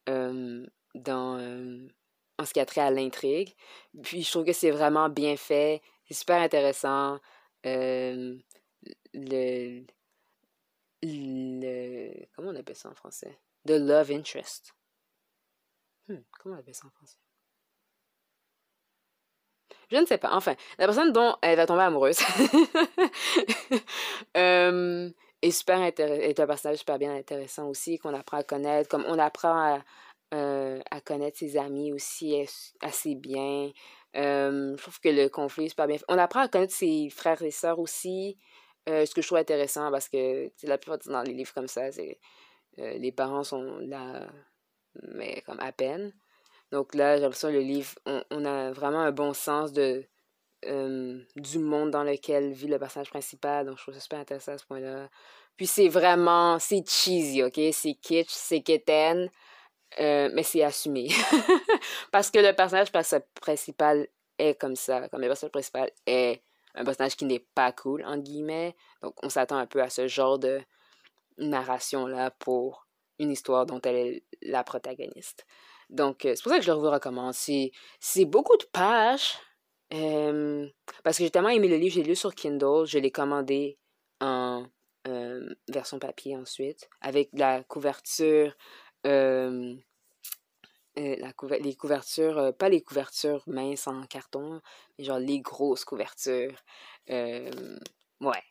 euh, 0.10 0.66
dans, 0.94 1.38
euh, 1.40 1.88
en 2.38 2.46
ce 2.46 2.54
qui 2.54 2.60
a 2.60 2.66
trait 2.66 2.82
à 2.82 2.92
l'intrigue. 2.92 3.56
Puis 4.04 4.24
je 4.24 4.32
trouve 4.32 4.46
que 4.46 4.54
c'est 4.54 4.72
vraiment 4.72 5.10
bien 5.10 5.38
fait, 5.38 5.82
c'est 6.08 6.16
super 6.16 6.42
intéressant. 6.42 7.20
le, 7.64 8.40
le. 9.14 9.86
Comment 12.36 12.52
on 12.52 12.56
appelle 12.56 12.76
ça 12.76 12.90
en 12.90 12.96
français? 12.96 13.40
The 13.66 13.72
Love 13.72 14.12
Interest. 14.12 14.74
Hmm, 16.08 16.18
comment 16.40 16.56
elle 16.56 16.62
appelle 16.62 16.76
ça 16.76 16.88
en 16.88 16.92
français? 16.92 17.18
Je 19.90 19.98
ne 19.98 20.06
sais 20.06 20.18
pas. 20.18 20.34
Enfin, 20.34 20.56
la 20.78 20.86
personne 20.86 21.12
dont 21.12 21.36
elle 21.42 21.58
va 21.58 21.66
tomber 21.66 21.84
amoureuse 21.84 22.20
euh, 24.38 25.10
est 25.42 25.52
super 25.52 25.82
est 25.82 26.40
un 26.40 26.48
personnage 26.48 26.80
super 26.80 26.98
bien 26.98 27.16
intéressant 27.16 27.68
aussi, 27.68 28.00
qu'on 28.00 28.14
apprend 28.14 28.38
à 28.38 28.44
connaître, 28.44 28.90
comme 28.90 29.06
on 29.08 29.20
apprend 29.20 29.76
à, 29.76 29.84
euh, 30.36 30.82
à 30.92 31.02
connaître 31.02 31.38
ses 31.38 31.58
amis 31.58 31.92
aussi 31.94 32.36
assez 32.82 33.16
bien. 33.16 33.72
Euh, 34.16 34.76
je 34.78 34.82
trouve 34.82 35.00
que 35.00 35.10
le 35.10 35.30
conflit 35.30 35.66
est 35.66 35.70
super 35.70 35.88
bien. 35.88 35.98
On 36.08 36.18
apprend 36.18 36.42
à 36.42 36.48
connaître 36.48 36.74
ses 36.74 37.10
frères 37.10 37.42
et 37.42 37.52
sœurs 37.52 37.80
aussi, 37.80 38.38
ce 38.88 39.14
que 39.14 39.22
je 39.22 39.28
trouve 39.28 39.40
intéressant 39.40 39.90
parce 39.92 40.10
que 40.10 40.52
la 40.64 40.78
plupart 40.78 41.00
dans 41.08 41.24
les 41.24 41.34
livres 41.34 41.54
comme 41.54 41.68
ça, 41.68 41.92
c'est 41.92 42.20
les 42.78 43.12
parents 43.12 43.44
sont 43.44 43.78
là 43.80 44.28
mais 45.14 45.42
comme 45.46 45.60
à 45.60 45.72
peine. 45.72 46.14
Donc 46.72 46.96
là, 46.96 47.16
j'ai 47.16 47.24
l'impression 47.24 47.50
que 47.50 47.54
le 47.54 47.62
livre, 47.62 47.94
on, 48.06 48.46
a 48.46 48.72
vraiment 48.72 49.00
un 49.00 49.12
bon 49.12 49.34
sens 49.34 49.72
de, 49.72 50.06
du 50.64 51.60
monde 51.60 51.92
dans 51.92 52.04
lequel 52.04 52.52
vit 52.54 52.68
le 52.68 52.80
personnage 52.80 53.10
principal. 53.10 53.66
Donc 53.66 53.78
je 53.78 53.84
trouve 53.84 53.94
ça 53.94 54.00
super 54.00 54.20
intéressant 54.20 54.54
à 54.54 54.58
ce 54.58 54.66
point-là. 54.66 55.10
Puis 55.58 55.68
c'est 55.68 55.88
vraiment, 55.88 56.60
c'est 56.60 56.84
cheesy, 56.88 57.44
ok? 57.44 57.60
C'est 57.72 57.96
kitsch, 57.96 58.30
c'est 58.30 58.62
quétaine, 58.62 59.30
euh, 60.00 60.30
mais 60.34 60.44
c'est 60.44 60.64
assumé. 60.64 61.10
Parce 62.12 62.32
que 62.32 62.40
le 62.40 62.54
personnage 62.54 62.92
principal 63.42 64.08
est 64.38 64.60
comme 64.60 64.76
ça. 64.76 65.08
Comme 65.10 65.22
le 65.22 65.28
personnage 65.28 65.52
principal 65.52 65.92
est 66.06 66.42
un 66.76 66.84
personnage 66.84 67.16
qui 67.16 67.26
n'est 67.26 67.46
pas 67.56 67.72
cool, 67.72 68.04
en 68.06 68.18
guillemets. 68.18 68.76
Donc 69.02 69.14
on 69.24 69.30
s'attend 69.30 69.58
un 69.58 69.66
peu 69.66 69.82
à 69.82 69.90
ce 69.90 70.08
genre 70.08 70.40
de 70.40 70.62
narration-là 71.38 72.32
pour 72.32 72.88
une 73.20 73.32
histoire 73.32 73.66
dont 73.66 73.80
elle 73.82 73.96
est 73.96 74.24
la 74.42 74.64
protagoniste. 74.64 75.46
Donc, 75.90 76.26
euh, 76.26 76.34
c'est 76.36 76.44
pour 76.44 76.52
ça 76.52 76.58
que 76.58 76.66
je 76.66 76.72
le 76.72 76.78
recommande. 76.78 77.34
C'est, 77.34 77.72
beaucoup 78.26 78.58
de 78.58 78.66
pages. 78.66 79.38
parce 81.04 81.18
que 81.18 81.24
j'ai 81.24 81.30
tellement 81.30 81.50
aimé 81.50 81.68
le 81.68 81.78
livre, 81.78 81.94
j'ai 81.94 82.04
lu 82.04 82.16
sur 82.16 82.34
Kindle, 82.34 82.86
je 82.86 82.98
l'ai 82.98 83.12
commandé 83.12 83.78
en 84.20 84.66
version 85.68 86.00
papier 86.00 86.36
ensuite, 86.36 86.90
avec 87.02 87.30
la 87.34 87.64
couverture, 87.64 88.56
euh, 89.06 89.76
la 90.96 91.34
les 91.60 91.76
couvertures, 91.76 92.38
euh, 92.38 92.52
pas 92.52 92.70
les 92.70 92.82
couvertures 92.82 93.44
minces 93.48 93.88
en 93.88 94.04
carton, 94.06 94.62
mais 94.98 95.06
genre 95.06 95.20
les 95.20 95.40
grosses 95.42 95.86
couvertures. 95.86 96.64
ouais. 97.10 98.44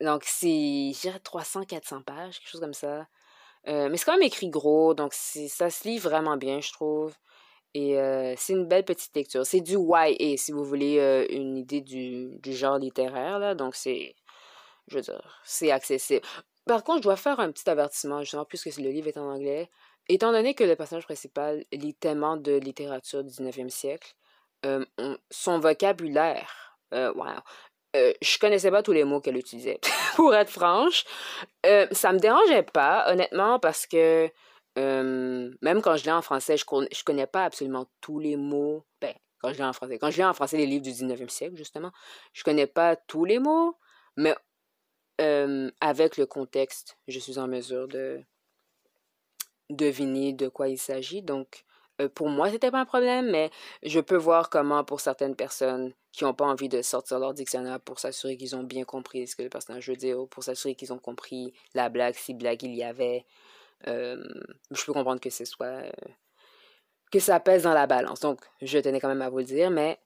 Donc, 0.00 0.24
c'est, 0.26 0.48
je 0.94 1.00
dirais 1.00 1.20
300-400 1.20 2.02
pages, 2.02 2.40
quelque 2.40 2.48
chose 2.50 2.60
comme 2.60 2.74
ça. 2.74 3.06
Euh, 3.68 3.88
mais 3.88 3.96
c'est 3.96 4.04
quand 4.06 4.14
même 4.14 4.22
écrit 4.22 4.48
gros, 4.50 4.94
donc 4.94 5.14
ça 5.14 5.70
se 5.70 5.88
lit 5.88 5.98
vraiment 5.98 6.36
bien, 6.36 6.60
je 6.60 6.72
trouve. 6.72 7.14
Et 7.74 7.98
euh, 8.00 8.34
c'est 8.36 8.54
une 8.54 8.66
belle 8.66 8.84
petite 8.84 9.14
lecture. 9.16 9.46
C'est 9.46 9.60
du 9.60 9.76
YA, 9.78 10.36
si 10.36 10.52
vous 10.52 10.64
voulez 10.64 10.98
euh, 10.98 11.26
une 11.30 11.56
idée 11.56 11.80
du, 11.80 12.38
du, 12.40 12.52
genre 12.54 12.78
littéraire, 12.78 13.38
là. 13.38 13.54
Donc 13.54 13.76
c'est, 13.76 14.16
je 14.88 14.96
veux 14.96 15.02
dire, 15.02 15.40
c'est 15.44 15.70
accessible. 15.70 16.26
Par 16.66 16.84
contre, 16.84 16.98
je 16.98 17.04
dois 17.04 17.16
faire 17.16 17.40
un 17.40 17.52
petit 17.52 17.68
avertissement, 17.70 18.20
justement, 18.20 18.44
puisque 18.44 18.76
le 18.78 18.90
livre 18.90 19.08
est 19.08 19.18
en 19.18 19.30
anglais. 19.32 19.70
Étant 20.08 20.32
donné 20.32 20.54
que 20.54 20.64
le 20.64 20.76
personnage 20.76 21.04
principal 21.04 21.64
lit 21.72 21.94
tellement 21.94 22.36
de 22.36 22.52
littérature 22.52 23.24
du 23.24 23.30
19e 23.30 23.68
siècle, 23.68 24.14
son 25.30 25.58
vocabulaire, 25.58 26.78
wow, 26.92 27.40
euh, 27.94 28.12
je 28.22 28.38
connaissais 28.38 28.70
pas 28.70 28.82
tous 28.82 28.92
les 28.92 29.04
mots 29.04 29.20
qu'elle 29.20 29.36
utilisait, 29.36 29.80
pour 30.16 30.34
être 30.34 30.50
franche. 30.50 31.04
Euh, 31.66 31.86
ça 31.92 32.12
me 32.12 32.18
dérangeait 32.18 32.62
pas, 32.62 33.10
honnêtement, 33.12 33.58
parce 33.58 33.86
que 33.86 34.30
euh, 34.78 35.50
même 35.60 35.82
quand 35.82 35.96
je 35.96 36.04
lis 36.04 36.10
en 36.10 36.22
français, 36.22 36.56
je 36.56 36.64
je 36.92 37.04
connais 37.04 37.26
pas 37.26 37.44
absolument 37.44 37.86
tous 38.00 38.18
les 38.18 38.36
mots. 38.36 38.86
Ben, 39.00 39.14
quand 39.38 39.52
je 39.52 39.58
lis 39.58 39.64
en 39.64 39.72
français. 39.72 39.98
Quand 39.98 40.10
je 40.10 40.16
lis 40.18 40.24
en 40.24 40.32
français 40.32 40.56
les 40.56 40.66
livres 40.66 40.84
du 40.84 40.90
19e 40.90 41.28
siècle, 41.28 41.56
justement, 41.56 41.92
je 42.32 42.44
connais 42.44 42.66
pas 42.66 42.96
tous 42.96 43.24
les 43.24 43.38
mots, 43.38 43.76
mais 44.16 44.34
euh, 45.20 45.70
avec 45.80 46.16
le 46.16 46.26
contexte, 46.26 46.96
je 47.08 47.18
suis 47.18 47.38
en 47.38 47.48
mesure 47.48 47.88
de 47.88 48.22
deviner 49.76 50.32
de 50.32 50.48
quoi 50.48 50.68
il 50.68 50.78
s'agit. 50.78 51.22
Donc, 51.22 51.64
pour 52.14 52.28
moi, 52.28 52.50
c'était 52.50 52.70
pas 52.70 52.80
un 52.80 52.84
problème, 52.84 53.30
mais 53.30 53.50
je 53.82 54.00
peux 54.00 54.16
voir 54.16 54.50
comment, 54.50 54.84
pour 54.84 55.00
certaines 55.00 55.36
personnes 55.36 55.92
qui 56.10 56.24
n'ont 56.24 56.34
pas 56.34 56.44
envie 56.46 56.68
de 56.68 56.82
sortir 56.82 57.18
leur 57.18 57.32
dictionnaire 57.34 57.80
pour 57.80 57.98
s'assurer 57.98 58.36
qu'ils 58.36 58.56
ont 58.56 58.62
bien 58.62 58.84
compris 58.84 59.26
ce 59.26 59.36
que 59.36 59.42
le 59.42 59.48
personnage 59.48 59.88
veut 59.88 59.96
dire, 59.96 60.18
ou 60.18 60.26
pour 60.26 60.42
s'assurer 60.44 60.74
qu'ils 60.74 60.92
ont 60.92 60.98
compris 60.98 61.52
la 61.74 61.88
blague, 61.88 62.14
si 62.14 62.34
blague 62.34 62.62
il 62.62 62.74
y 62.74 62.82
avait, 62.82 63.24
je 63.86 64.84
peux 64.84 64.92
comprendre 64.92 65.20
que 65.20 65.30
ce 65.30 65.44
soit. 65.44 65.82
que 67.10 67.18
ça 67.18 67.40
pèse 67.40 67.64
dans 67.64 67.74
la 67.74 67.86
balance. 67.86 68.20
Donc, 68.20 68.40
je 68.60 68.78
tenais 68.78 69.00
quand 69.00 69.08
même 69.08 69.22
à 69.22 69.30
vous 69.30 69.38
le 69.38 69.44
dire, 69.44 69.70
mais 69.70 69.98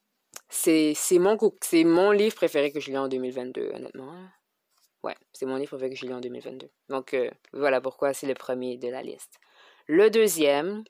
c'est 0.49 0.95
mon, 1.13 1.39
mon 1.73 2.11
livre 2.11 2.35
préféré 2.35 2.73
que 2.73 2.81
je 2.81 2.91
lis 2.91 2.99
en 2.99 3.09
2022, 3.09 3.73
honnêtement. 3.75 4.13
Ouais, 5.03 5.17
c'est 5.33 5.47
mon 5.47 5.57
livre 5.57 5.71
préféré 5.71 5.91
que 5.91 5.97
je 5.97 6.07
lis 6.07 6.15
en 6.15 6.21
2022. 6.21 6.69
Donc, 6.89 7.17
voilà 7.53 7.81
pourquoi 7.81 8.13
c'est 8.13 8.27
le 8.27 8.35
premier 8.35 8.77
de 8.77 8.89
la 8.89 9.03
liste. 9.03 9.39
Le 9.89 10.11
deuxième, 10.11 10.85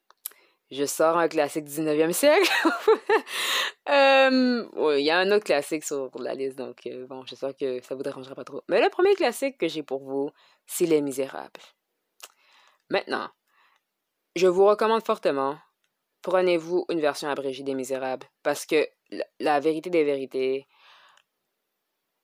je 0.71 0.85
sors 0.85 1.19
un 1.19 1.29
classique 1.29 1.65
du 1.65 1.71
19e 1.71 2.13
siècle. 2.13 2.51
il 3.89 5.05
y 5.05 5.11
a 5.11 5.19
un 5.19 5.31
autre 5.31 5.45
classique 5.45 5.85
sur 5.85 6.11
la 6.19 6.35
liste, 6.35 6.57
donc 6.57 6.87
euh, 6.87 7.07
bon, 7.07 7.25
j'espère 7.27 7.55
que 7.55 7.81
ça 7.83 7.95
vous 7.95 8.03
dérangera 8.03 8.35
pas 8.35 8.45
trop. 8.45 8.63
Mais 8.69 8.83
le 8.83 8.89
premier 8.89 9.15
classique 9.15 9.59
que 9.59 9.69
j'ai 9.69 9.83
pour 9.83 10.03
vous, 10.03 10.31
c'est 10.67 10.87
Les 10.87 11.03
Misérables. 11.03 11.61
Maintenant, 12.89 13.29
je 14.35 14.47
vous 14.47 14.65
recommande 14.65 15.05
fortement, 15.05 15.59
prenez-vous 16.23 16.87
une 16.91 17.01
version 17.01 17.29
abrégée 17.29 17.63
des 17.63 17.75
Misérables, 17.75 18.27
parce 18.43 18.67
que 18.67 18.89
la, 19.39 19.61
vérité 19.61 19.91
des 19.91 20.05
vérités, 20.05 20.67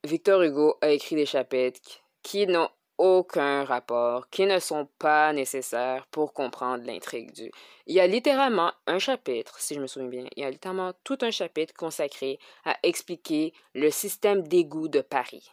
Victor 0.05 0.43
Hugo 0.43 0.79
a 0.81 0.91
écrit 0.91 1.17
des 1.17 1.27
chapitres 1.27 1.81
qui 2.23 2.47
n'ont 2.47 2.71
aucun 2.99 3.65
rapport, 3.65 4.29
qui 4.31 4.47
ne 4.47 4.59
sont 4.59 4.89
pas 4.99 5.33
nécessaires 5.33 6.07
pour 6.09 6.33
comprendre 6.33 6.85
l'intrigue 6.85 7.33
du. 7.33 7.51
Il 7.87 7.95
y 7.95 8.01
a 8.01 8.07
littéralement 8.07 8.73
un 8.87 8.99
chapitre, 8.99 9.59
si 9.61 9.75
je 9.75 9.81
me 9.81 9.87
souviens 9.87 10.09
bien, 10.09 10.25
il 10.37 10.43
y 10.43 10.47
a 10.47 10.51
littéralement 10.51 10.93
tout 11.05 11.19
un 11.23 11.31
chapitre 11.31 11.75
consacré 11.75 12.39
à 12.65 12.77
expliquer 12.83 13.53
le 13.75 13.91
système 13.91 14.47
d'égout 14.47 14.89
de 14.89 15.01
Paris. 15.01 15.51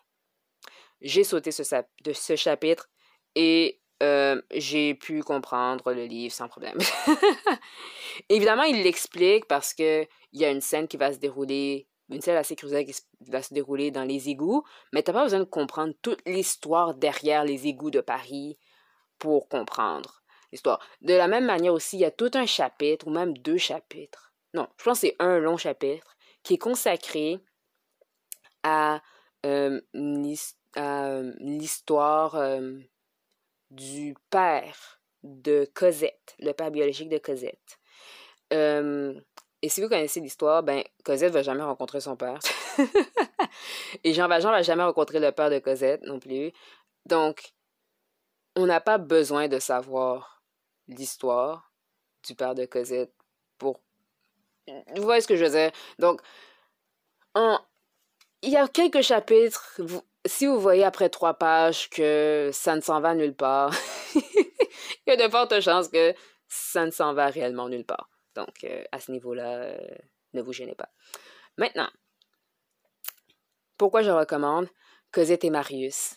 J'ai 1.01 1.23
sauté 1.23 1.51
ce, 1.51 1.63
de 2.03 2.13
ce 2.13 2.35
chapitre 2.35 2.89
et 3.35 3.79
euh, 4.01 4.41
j'ai 4.51 4.95
pu 4.95 5.23
comprendre 5.23 5.91
le 5.93 6.05
livre 6.05 6.33
sans 6.33 6.47
problème. 6.47 6.77
Évidemment, 8.29 8.63
il 8.63 8.83
l'explique 8.83 9.45
parce 9.45 9.73
qu'il 9.73 10.07
y 10.33 10.45
a 10.45 10.51
une 10.51 10.61
scène 10.61 10.87
qui 10.87 10.97
va 10.97 11.13
se 11.13 11.19
dérouler, 11.19 11.87
une 12.09 12.21
scène 12.21 12.37
assez 12.37 12.55
cruciale 12.55 12.85
qui 12.85 12.95
va 13.27 13.41
se 13.41 13.53
dérouler 13.53 13.91
dans 13.91 14.03
les 14.03 14.29
égouts, 14.29 14.63
mais 14.93 15.03
tu 15.03 15.11
n'as 15.11 15.17
pas 15.17 15.23
besoin 15.23 15.39
de 15.39 15.45
comprendre 15.45 15.93
toute 16.01 16.21
l'histoire 16.27 16.95
derrière 16.95 17.43
les 17.43 17.67
égouts 17.67 17.91
de 17.91 18.01
Paris 18.01 18.57
pour 19.19 19.47
comprendre 19.47 20.23
l'histoire. 20.51 20.79
De 21.01 21.13
la 21.13 21.27
même 21.27 21.45
manière 21.45 21.73
aussi, 21.73 21.97
il 21.97 22.01
y 22.01 22.05
a 22.05 22.11
tout 22.11 22.31
un 22.33 22.45
chapitre, 22.45 23.07
ou 23.07 23.11
même 23.11 23.37
deux 23.37 23.57
chapitres. 23.57 24.33
Non, 24.53 24.67
je 24.77 24.83
pense 24.83 25.01
que 25.01 25.07
c'est 25.07 25.15
un 25.19 25.39
long 25.39 25.57
chapitre 25.57 26.15
qui 26.41 26.55
est 26.55 26.57
consacré 26.57 27.39
à 28.63 29.01
euh, 29.45 29.79
euh, 29.95 31.33
l'histoire 31.39 32.59
du 33.69 34.15
père 34.29 34.99
de 35.23 35.69
Cosette, 35.73 36.35
le 36.39 36.53
père 36.53 36.71
biologique 36.71 37.09
de 37.09 37.19
Cosette. 37.19 37.79
Et 39.61 39.69
si 39.69 39.81
vous 39.81 39.89
connaissez 39.89 40.19
l'histoire, 40.21 40.63
ben 40.63 40.83
Cosette 41.03 41.33
va 41.33 41.41
jamais 41.41 41.63
rencontrer 41.63 41.99
son 41.99 42.15
père. 42.15 42.39
et 44.03 44.13
Jean 44.13 44.27
Valjean 44.27 44.51
va 44.51 44.61
jamais 44.61 44.83
rencontrer 44.83 45.19
le 45.19 45.31
père 45.31 45.49
de 45.49 45.59
Cosette 45.59 46.01
non 46.03 46.19
plus. 46.19 46.53
Donc, 47.05 47.53
on 48.55 48.65
n'a 48.65 48.79
pas 48.79 48.97
besoin 48.97 49.47
de 49.47 49.59
savoir 49.59 50.43
l'histoire 50.87 51.73
du 52.25 52.35
père 52.35 52.55
de 52.55 52.65
Cosette 52.65 53.13
pour... 53.57 53.81
Vous 54.95 55.03
voyez 55.03 55.21
ce 55.21 55.27
que 55.27 55.35
je 55.35 55.43
veux 55.43 55.51
dire? 55.51 55.71
Donc, 55.97 56.21
il 57.35 58.49
y 58.49 58.55
a 58.55 58.67
quelques 58.67 59.01
chapitres, 59.01 59.81
si 60.25 60.45
vous 60.45 60.59
voyez 60.59 60.83
après 60.83 61.09
trois 61.09 61.33
pages 61.33 61.89
que 61.89 62.49
ça 62.53 62.75
ne 62.75 62.81
s'en 62.81 63.01
va 63.01 63.13
nulle 63.13 63.35
part, 63.35 63.73
il 64.15 64.23
y 65.07 65.11
a 65.11 65.17
de 65.17 65.29
fortes 65.29 65.59
chances 65.59 65.89
que 65.89 66.13
ça 66.47 66.85
ne 66.85 66.91
s'en 66.91 67.13
va 67.13 67.27
réellement 67.27 67.67
nulle 67.67 67.85
part. 67.85 68.09
Donc, 68.35 68.63
euh, 68.63 68.83
à 68.91 68.99
ce 68.99 69.11
niveau-là, 69.11 69.63
euh, 69.63 69.77
ne 70.33 70.41
vous 70.41 70.53
gênez 70.53 70.75
pas. 70.75 70.89
Maintenant, 71.57 71.89
pourquoi 73.77 74.01
je 74.01 74.11
recommande 74.11 74.67
Cosette 75.11 75.43
et 75.43 75.49
Marius? 75.49 76.15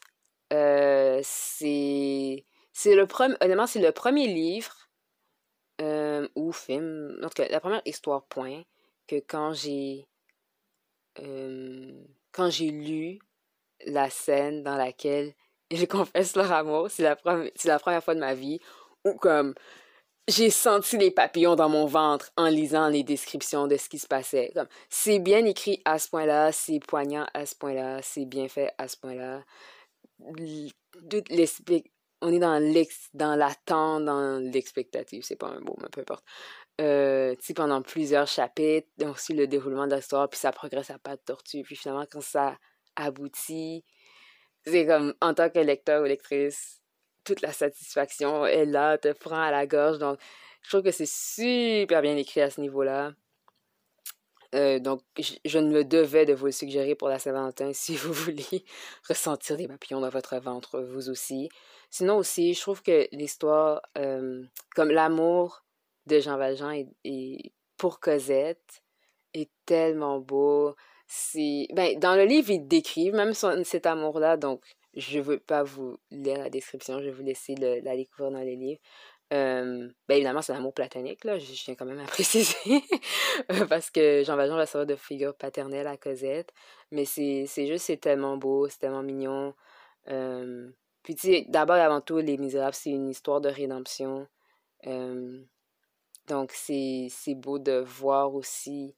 Euh, 0.53 1.21
c'est 1.25 2.45
le 2.87 3.05
premier, 3.07 3.37
honnêtement, 3.41 3.67
c'est 3.67 3.81
le 3.81 3.93
premier 3.93 4.27
livre 4.27 4.77
ou 6.37 6.53
film, 6.53 7.19
en 7.25 7.29
tout 7.29 7.43
cas, 7.43 7.49
la 7.49 7.59
première 7.59 7.83
histoire 7.85 8.25
point 8.27 8.63
que 9.09 9.17
quand 9.17 9.53
j'ai 9.53 10.07
quand 11.17 12.51
j'ai 12.51 12.71
lu 12.71 13.19
la 13.87 14.11
scène 14.11 14.63
dans 14.63 14.77
laquelle 14.77 15.35
je 15.71 15.85
confesse 15.85 16.37
leur 16.37 16.53
amour. 16.53 16.91
C'est 16.91 17.03
la, 17.03 17.17
première 17.79 18.05
fois 18.05 18.15
de 18.15 18.21
ma 18.21 18.35
vie 18.35 18.61
où 19.05 19.15
comme 19.15 19.55
j'ai 20.29 20.51
senti 20.51 20.99
les 20.99 21.11
papillons 21.11 21.57
dans 21.57 21.69
mon 21.69 21.87
ventre 21.87 22.31
en 22.37 22.47
lisant 22.47 22.89
les 22.89 23.03
descriptions 23.03 23.67
de 23.67 23.77
ce 23.77 23.89
qui 23.89 23.99
se 23.99 24.07
passait. 24.07 24.53
C'est 24.89 25.19
bien 25.19 25.45
écrit 25.45 25.83
à 25.85 25.99
ce 25.99 26.09
point-là, 26.09 26.53
c'est 26.53 26.81
poignant 26.81 27.27
à 27.35 27.47
ce 27.47 27.55
point-là, 27.57 28.01
c'est 28.03 28.25
bien 28.25 28.49
fait 28.49 28.73
à 28.79 28.89
ce 28.89 28.97
point-là. 28.97 29.43
On 30.21 30.33
est 32.33 32.39
dans 32.39 32.85
dans 33.15 33.35
l'attente, 33.35 34.05
dans 34.05 34.39
l'expectative, 34.39 35.23
c'est 35.25 35.37
pas 35.37 35.49
un 35.49 35.61
mot, 35.61 35.77
mais 35.81 35.89
peu 35.91 36.03
importe. 36.03 36.25
Euh, 36.81 37.35
pendant 37.57 37.83
plusieurs 37.83 38.29
chapitres, 38.29 38.89
donc 38.97 39.17
aussi 39.17 39.35
le 39.35 39.47
déroulement 39.47 39.87
de 39.87 39.97
l'histoire, 39.97 40.29
puis 40.29 40.39
ça 40.39 40.53
progresse 40.53 40.91
à 40.91 40.99
pas 40.99 41.17
de 41.17 41.23
tortue, 41.23 41.63
puis 41.63 41.77
finalement 41.77 42.07
quand 42.11 42.23
ça 42.23 42.57
abouti. 42.97 43.85
C'est 44.65 44.87
comme, 44.87 45.15
en 45.21 45.35
tant 45.35 45.51
que 45.51 45.59
lecteur 45.59 46.03
ou 46.03 46.05
lectrice, 46.05 46.82
toute 47.25 47.43
la 47.43 47.53
satisfaction 47.53 48.47
est 48.47 48.65
là, 48.65 48.99
te 48.99 49.13
prend 49.13 49.41
à 49.41 49.51
la 49.51 49.67
gorge. 49.67 49.99
Donc, 49.99 50.19
je 50.63 50.69
trouve 50.69 50.83
que 50.83 50.91
c'est 50.91 51.09
super 51.09 52.03
bien 52.03 52.17
écrit 52.17 52.41
à 52.41 52.51
ce 52.51 52.61
niveau-là. 52.61 53.13
Euh, 54.55 54.79
donc, 54.79 55.01
je, 55.19 55.59
ne 55.59 55.71
me 55.71 55.83
devais 55.85 56.27
de 56.27 56.35
vous 56.35 56.47
le 56.47 56.53
suggérer 56.53 56.95
pour 56.95 57.09
la 57.09 57.19
Saint-Valentin 57.19 57.73
si 57.73 57.97
vous 57.97 58.13
voulez 58.13 58.65
ressentir 59.09 59.57
des 59.57 59.69
papillons 59.69 60.01
dans 60.01 60.11
votre 60.11 60.37
ventre, 60.39 60.81
vous 60.81 61.09
aussi. 61.09 61.49
Sinon 61.91 62.17
aussi, 62.17 62.55
je 62.55 62.61
trouve 62.61 62.83
que 62.83 63.09
l'histoire, 63.13 63.83
euh, 63.99 64.45
comme 64.75 64.91
l'amour 64.91 65.65
de 66.07 66.21
Jean 66.21 66.37
Valjean 66.37 66.87
et, 67.05 67.53
pour 67.77 68.01
Cosette, 68.01 68.83
est 69.35 69.51
tellement 69.65 70.21
beau 70.21 70.75
ben 71.75 71.99
dans 71.99 72.15
le 72.15 72.25
livre 72.25 72.51
il 72.51 72.67
décrit 72.67 73.11
même 73.11 73.35
cet 73.35 73.87
amour 73.87 74.19
là 74.19 74.37
donc 74.37 74.63
je 74.95 75.21
veux 75.21 75.39
pas 75.39 75.63
vous 75.63 75.99
lire 76.11 76.39
la 76.39 76.51
description 76.51 76.99
je 76.99 77.05
vais 77.05 77.11
vous 77.11 77.23
laisser 77.23 77.55
la 77.57 77.97
découvrir 77.97 78.31
dans 78.31 78.41
les 78.41 78.57
livres. 78.57 78.81
Ben 79.31 79.93
évidemment 80.09 80.43
c'est 80.43 80.53
l'amour 80.53 80.75
platonique 80.75 81.25
là 81.25 81.39
je, 81.39 81.53
tiens 81.53 81.75
quand 81.75 81.87
même 81.87 82.01
à 82.01 82.05
préciser 82.07 82.83
parce 83.69 83.91
que 83.91 84.23
Jean 84.25 84.37
Valjean 84.37 84.57
va 84.57 84.67
servir 84.67 84.87
de 84.87 84.97
figure 84.97 85.35
paternelle 85.35 85.87
à 85.87 85.97
Cosette 85.97 86.53
mais 86.91 87.07
c'est 87.07 87.47
juste 87.47 87.87
c'est 87.87 87.97
tellement 87.97 88.37
beau 88.37 88.69
c'est 88.69 88.79
tellement 88.79 89.03
mignon. 89.03 89.55
Puis 90.05 91.15
tu 91.15 91.29
sais 91.29 91.47
d'abord 91.49 91.77
et 91.77 91.81
avant 91.81 92.01
tout 92.01 92.19
les 92.19 92.37
Misérables 92.37 92.75
c'est 92.75 92.91
une 92.91 93.09
histoire 93.09 93.41
de 93.41 93.49
rédemption. 93.49 94.29
Donc 96.29 96.53
c'est 96.53 97.35
beau 97.35 97.59
de 97.59 97.79
voir 97.79 98.35
aussi 98.35 98.95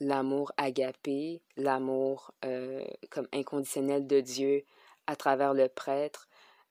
l'amour 0.00 0.52
agapé, 0.56 1.42
l'amour 1.56 2.32
euh, 2.44 2.84
comme 3.10 3.28
inconditionnel 3.32 4.06
de 4.06 4.20
Dieu 4.20 4.64
à 5.06 5.16
travers 5.16 5.54
le 5.54 5.68
prêtre. 5.68 6.28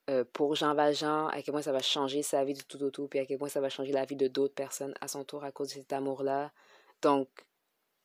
Euh, 0.09 0.25
pour 0.33 0.55
Jean 0.55 0.73
Valjean, 0.73 1.27
à 1.27 1.41
quel 1.41 1.53
point 1.53 1.61
ça 1.61 1.71
va 1.71 1.79
changer 1.79 2.23
sa 2.23 2.43
vie 2.43 2.53
du 2.53 2.65
tout 2.65 2.81
au 2.83 2.89
tout, 2.89 3.07
puis 3.07 3.19
à 3.19 3.25
quel 3.25 3.37
point 3.37 3.47
ça 3.47 3.61
va 3.61 3.69
changer 3.69 3.93
la 3.93 4.03
vie 4.03 4.17
de 4.17 4.27
d'autres 4.27 4.53
personnes 4.53 4.93
à 4.99 5.07
son 5.07 5.23
tour 5.23 5.45
à 5.45 5.51
cause 5.51 5.69
de 5.69 5.73
cet 5.75 5.93
amour-là. 5.93 6.51
Donc, 7.01 7.29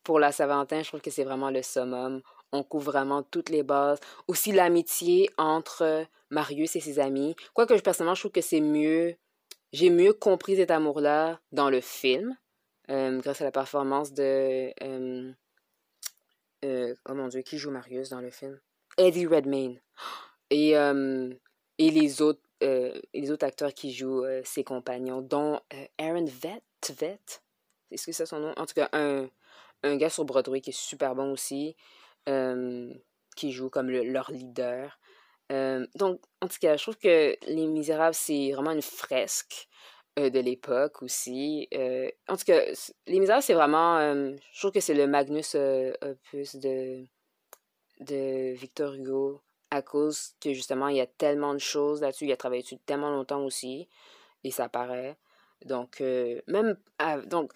pour 0.05 0.21
la 0.21 0.31
Saint-Valentin, 0.31 0.83
je 0.83 0.89
trouve 0.89 1.01
que 1.01 1.11
c'est 1.11 1.25
vraiment 1.25 1.51
le 1.51 1.63
summum. 1.63 2.23
On 2.53 2.63
couvre 2.63 2.93
vraiment 2.93 3.25
toutes 3.25 3.51
les 3.51 3.65
bases. 3.65 3.99
Aussi 4.29 4.53
l'amitié 4.53 5.29
entre 5.39 6.07
Marius 6.31 6.77
et 6.77 6.81
ses 6.81 7.01
amis. 7.01 7.35
Quoique, 7.53 7.75
personnellement, 7.81 8.15
je 8.15 8.23
trouve 8.23 8.33
que 8.33 8.41
c'est 8.41 8.61
mieux. 8.61 9.17
J'ai 9.73 9.91
mieux 9.91 10.13
compris 10.13 10.57
cet 10.57 10.71
amour-là 10.71 11.41
dans 11.53 11.69
le 11.69 11.81
film 11.81 12.37
grâce 12.89 13.41
à 13.41 13.45
la 13.45 13.53
performance 13.53 14.13
de. 14.13 14.73
Euh, 14.83 15.33
euh, 16.65 16.95
oh 17.09 17.15
mon 17.15 17.29
dieu, 17.29 17.43
qui 17.43 17.59
joue 17.59 17.71
Marius 17.71 18.11
dans 18.11 18.21
le 18.21 18.31
film? 18.31 18.59
Eddie 18.97 19.27
Redmayne. 19.27 19.81
Et, 20.51 20.71
et 20.71 21.91
les, 21.91 22.23
autres, 22.23 22.43
les 22.61 23.31
autres 23.31 23.47
acteurs 23.47 23.75
qui 23.75 23.93
jouent 23.93 24.25
ses 24.45 24.65
compagnons, 24.65 25.21
dont 25.21 25.61
Aaron 25.99 26.25
Vett. 26.25 26.63
Vett? 26.99 27.43
Est-ce 27.91 28.07
que 28.07 28.13
c'est 28.13 28.27
son 28.27 28.41
nom? 28.41 28.53
En 28.57 28.67
tout 28.67 28.75
cas, 28.75 28.89
un, 28.93 29.29
un 29.83 29.97
gars 29.97 30.11
sur 30.11 30.25
Broadway 30.25 30.61
qui 30.61 30.71
est 30.71 30.79
super 30.79 31.15
bon 31.15 31.31
aussi, 31.31 31.77
qui 33.37 33.53
joue 33.53 33.71
comme 33.71 33.91
leur 33.91 34.33
leader. 34.33 34.99
donc, 35.51 36.21
en 36.41 36.49
tout 36.49 36.59
cas, 36.61 36.77
je 36.77 36.83
trouve 36.83 36.97
que 36.97 37.37
Les 37.47 37.67
Misérables, 37.67 38.15
c'est 38.15 38.51
vraiment 38.53 38.73
une 38.73 38.83
fresque 38.83 39.69
euh, 40.19 40.31
de 40.31 40.41
l'époque 40.41 41.03
aussi. 41.03 41.69
Euh, 41.75 42.11
en 42.29 42.37
tout 42.37 42.45
cas, 42.45 42.61
Les 43.07 43.21
Misérables, 43.21 43.43
c'est 43.43 43.55
vraiment. 43.55 43.99
Euh, 43.99 44.35
je 44.53 44.59
trouve 44.59 44.73
que 44.73 44.81
c'est 44.81 44.95
le 44.95 45.07
Magnus 45.07 45.55
opus 45.55 46.57
de, 46.57 47.05
Victor 48.55 48.95
Hugo 48.95 49.41
à 49.71 49.83
cause 49.83 50.35
que 50.41 50.53
justement, 50.53 50.89
il 50.89 50.97
y 50.97 51.01
a 51.01 51.07
tellement 51.07 51.55
de 51.55 51.59
choses 51.59 52.01
là-dessus. 52.01 52.25
Il 52.25 52.33
a 52.33 52.37
travaillé 52.37 52.63
dessus 52.63 52.79
tellement 52.79 53.11
longtemps 53.11 53.45
aussi 53.45 53.89
et 54.45 54.51
ça 54.51 54.69
paraît. 54.69 55.17
Donc, 55.65 56.01
même. 56.47 56.77
donc, 57.27 57.53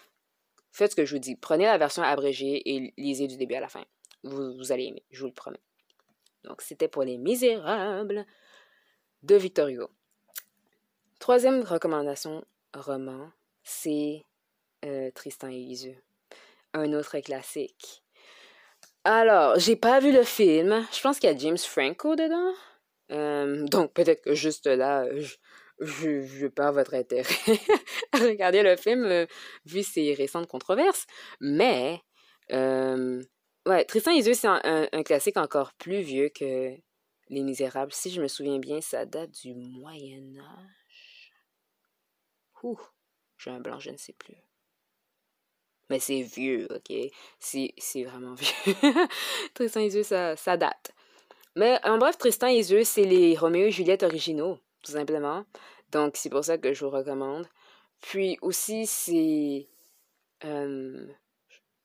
faites 0.72 0.92
ce 0.92 0.96
que 0.96 1.05
je 1.05 1.14
vous 1.14 1.20
dis. 1.20 1.37
Prenez 1.37 1.64
la 1.64 1.79
version 1.79 2.03
abrégée 2.03 2.62
et 2.68 2.92
lisez 2.96 3.27
du 3.27 3.37
début 3.37 3.55
à 3.55 3.61
la 3.61 3.68
fin. 3.68 3.85
Vous 4.25 4.70
allez 4.70 4.85
aimer, 4.85 5.03
je 5.11 5.20
vous 5.20 5.29
le 5.29 5.33
promets. 5.33 5.62
Donc, 6.44 6.62
c'était 6.62 6.88
pour 6.88 7.03
Les 7.03 7.18
Misérables 7.18 8.27
de 9.22 9.35
Victor 9.37 9.68
Hugo. 9.68 9.90
Troisième 11.18 11.62
recommandation 11.62 12.44
roman, 12.74 13.30
c'est 13.62 14.24
euh, 14.85 15.11
Tristan 15.14 15.48
et 15.48 15.56
Isolde, 15.56 16.02
un 16.74 16.92
autre 16.92 17.18
classique. 17.20 18.02
Alors, 19.04 19.58
j'ai 19.58 19.76
pas 19.76 20.00
vu 20.00 20.12
le 20.12 20.22
film. 20.22 20.87
Je 20.92 21.00
pense 21.00 21.18
qu'il 21.18 21.30
y 21.30 21.32
a 21.32 21.37
James 21.37 21.58
Franco 21.58 22.16
dedans. 22.16 22.52
Euh, 23.11 23.64
donc, 23.66 23.92
peut-être 23.92 24.22
que 24.22 24.35
juste 24.35 24.66
là, 24.66 25.06
je, 25.80 26.46
perds 26.46 26.72
votre 26.72 26.94
intérêt 26.94 27.26
à 28.12 28.18
regarder 28.18 28.62
le 28.62 28.76
film 28.76 29.04
euh, 29.04 29.26
vu 29.66 29.82
ses 29.82 30.14
récentes 30.14 30.46
controverses. 30.46 31.06
Mais, 31.40 32.00
ouais, 32.50 33.85
Tristan 33.87 34.12
et 34.12 34.18
Isolde, 34.18 34.37
c'est 34.37 34.48
un, 34.48 34.88
un, 34.92 35.02
classique 35.02 35.37
encore 35.37 35.72
plus 35.74 36.00
vieux 36.00 36.28
que 36.28 36.74
Les 37.28 37.42
Misérables. 37.42 37.92
Si 37.92 38.11
je 38.11 38.22
me 38.22 38.28
souviens 38.28 38.58
bien, 38.58 38.80
ça 38.80 39.04
date 39.04 39.30
du 39.30 39.54
Moyen 39.54 40.37
Âge. 40.38 40.82
Ouh, 42.62 42.81
j'ai 43.38 43.51
un 43.51 43.61
blanc, 43.61 43.79
je 43.79 43.90
ne 43.90 43.96
sais 43.96 44.12
plus. 44.12 44.37
Mais 45.90 45.98
c'est 45.98 46.22
vieux, 46.22 46.68
ok? 46.70 46.96
C'est 47.38 48.05
vraiment 48.05 48.35
vieux. 48.35 48.75
Tristan 49.55 49.81
et 49.81 49.87
Isolde, 49.87 50.37
ça, 50.37 50.57
date. 50.57 50.92
Mais 51.57 51.79
en 51.85 51.98
bref, 51.98 52.16
Tristan 52.18 52.48
et 52.48 52.59
Isolde, 52.59 52.85
c'est 52.85 53.05
les 53.05 53.37
Roméo 53.37 53.66
et 53.66 53.70
Juliette 53.70 54.03
originaux 54.03 54.59
tout 54.83 54.92
simplement. 54.92 55.44
Donc, 55.92 56.16
c'est 56.16 56.31
pour 56.31 56.44
ça 56.44 56.59
que 56.59 56.72
je 56.72 56.85
vous 56.85 56.90
recommande. 56.90 57.46
Puis 58.01 58.38
aussi, 58.42 58.87
c'est... 58.87 59.68
Euh, 60.44 61.07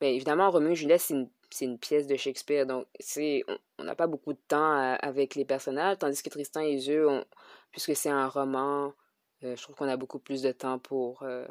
ben, 0.02 0.13
évidemment, 0.13 0.52
Roméo 0.52 0.72
et 0.72 0.76
Juliette, 0.76 1.02
c'est 1.50 1.66
une, 1.66 1.80
pièce 1.80 2.08
de 2.08 2.16
Shakespeare. 2.16 2.66
Donc, 2.66 2.88
c'est 3.00 3.44
on 3.80 3.84
n'a 3.84 3.96
pas 3.96 4.08
beaucoup 4.08 4.34
de 4.34 4.40
temps 4.48 4.96
avec 5.00 5.36
les 5.36 5.46
personnages, 5.46 6.00
tandis 6.00 6.22
que 6.24 6.30
Tristan 6.30 6.62
et 6.62 6.74
Isolde, 6.74 7.26
puisque 7.72 7.96
c'est 7.96 8.10
un 8.10 8.28
roman, 8.28 8.94
euh, 9.43 9.56
je 9.56 9.62
trouve 9.62 9.76
qu'on 9.76 9.88
a 9.88 9.97
beaucoup 9.97 10.19
plus 10.19 10.41
de 10.41 10.52
temps 10.52 10.80
pour... 10.80 11.23
Euh, 11.23 11.47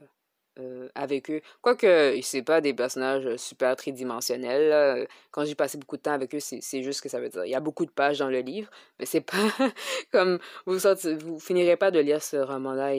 euh, 0.58 0.88
avec 0.94 1.30
eux. 1.30 1.42
Quoique, 1.60 2.18
c'est 2.22 2.42
pas 2.42 2.62
des 2.62 2.72
personnages 2.72 3.26
euh, 3.26 3.36
super 3.36 3.76
tridimensionnels. 3.76 5.06
Quand 5.30 5.44
j'ai 5.44 5.54
passé 5.54 5.76
beaucoup 5.76 5.98
de 5.98 6.02
temps 6.02 6.12
avec 6.12 6.34
eux, 6.34 6.40
c'est 6.40 6.82
juste 6.82 7.02
que 7.02 7.10
ça 7.10 7.20
veut 7.20 7.28
dire. 7.28 7.44
Il 7.44 7.50
y 7.50 7.54
a 7.54 7.60
beaucoup 7.60 7.84
de 7.84 7.90
pages 7.90 8.20
dans 8.20 8.30
le 8.30 8.40
livre, 8.40 8.70
mais 8.98 9.04
c'est 9.04 9.20
pas 9.20 9.36
comme 10.12 10.38
vous 10.64 10.78
vous 11.20 11.38
finirez 11.38 11.76
pas 11.76 11.90
de 11.90 11.98
lire 12.00 12.22
ce 12.22 12.38
roman-là 12.38 12.94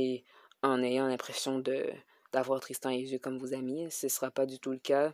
en 0.62 0.84
ayant 0.84 1.08
l'impression 1.08 1.58
de 1.58 1.86
d'avoir 2.32 2.60
Tristan 2.60 2.91
et 2.91 2.97
Iseult 2.97 3.19
comme 3.19 3.39
vos 3.39 3.56
amis. 3.56 3.89
Ce 3.89 4.08
sera 4.08 4.30
pas 4.30 4.45
du 4.45 4.60
tout 4.60 4.71
le 4.71 4.78
cas. 4.78 5.13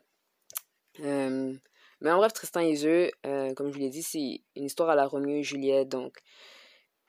Euh, 1.00 1.54
mais 2.02 2.12
en 2.12 2.18
bref, 2.18 2.34
Tristan 2.34 2.60
et 2.60 2.72
Iseult, 2.72 3.12
comme 3.56 3.70
je 3.70 3.74
vous 3.74 3.80
l'ai 3.80 3.90
dit, 3.90 4.04
c'est 4.04 4.42
une 4.58 4.66
histoire 4.66 4.90
à 4.90 4.96
la 4.96 5.06
Roméo 5.06 5.38
et 5.38 5.44
Juliette. 5.44 5.88
Donc, 5.88 6.20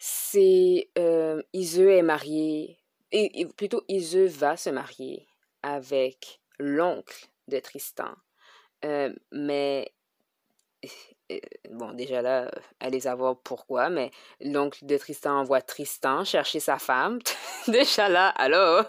c'est 0.06 0.90
euh, 0.98 1.40
est 1.54 2.02
marié 2.02 2.78
et, 3.10 3.46
plutôt 3.56 3.82
Iseult 3.88 4.28
va 4.28 4.54
se 4.54 4.68
marier 4.68 5.26
avec 5.62 6.42
l'oncle 6.58 7.28
de 7.48 7.58
Tristan. 7.58 8.14
Euh, 8.84 9.14
mais 9.32 9.94
euh, 11.32 11.38
bon, 11.70 11.94
déjà 11.94 12.20
là, 12.20 12.50
allez 12.80 13.00
savoir 13.00 13.40
pourquoi, 13.40 13.88
mais 13.88 14.10
l'oncle 14.42 14.84
de 14.84 14.98
Tristan 14.98 15.38
envoie 15.38 15.62
Tristan 15.62 16.24
chercher 16.24 16.60
sa 16.60 16.78
femme. 16.78 17.18
déjà 17.68 18.10
là, 18.10 18.28
alors, 18.28 18.84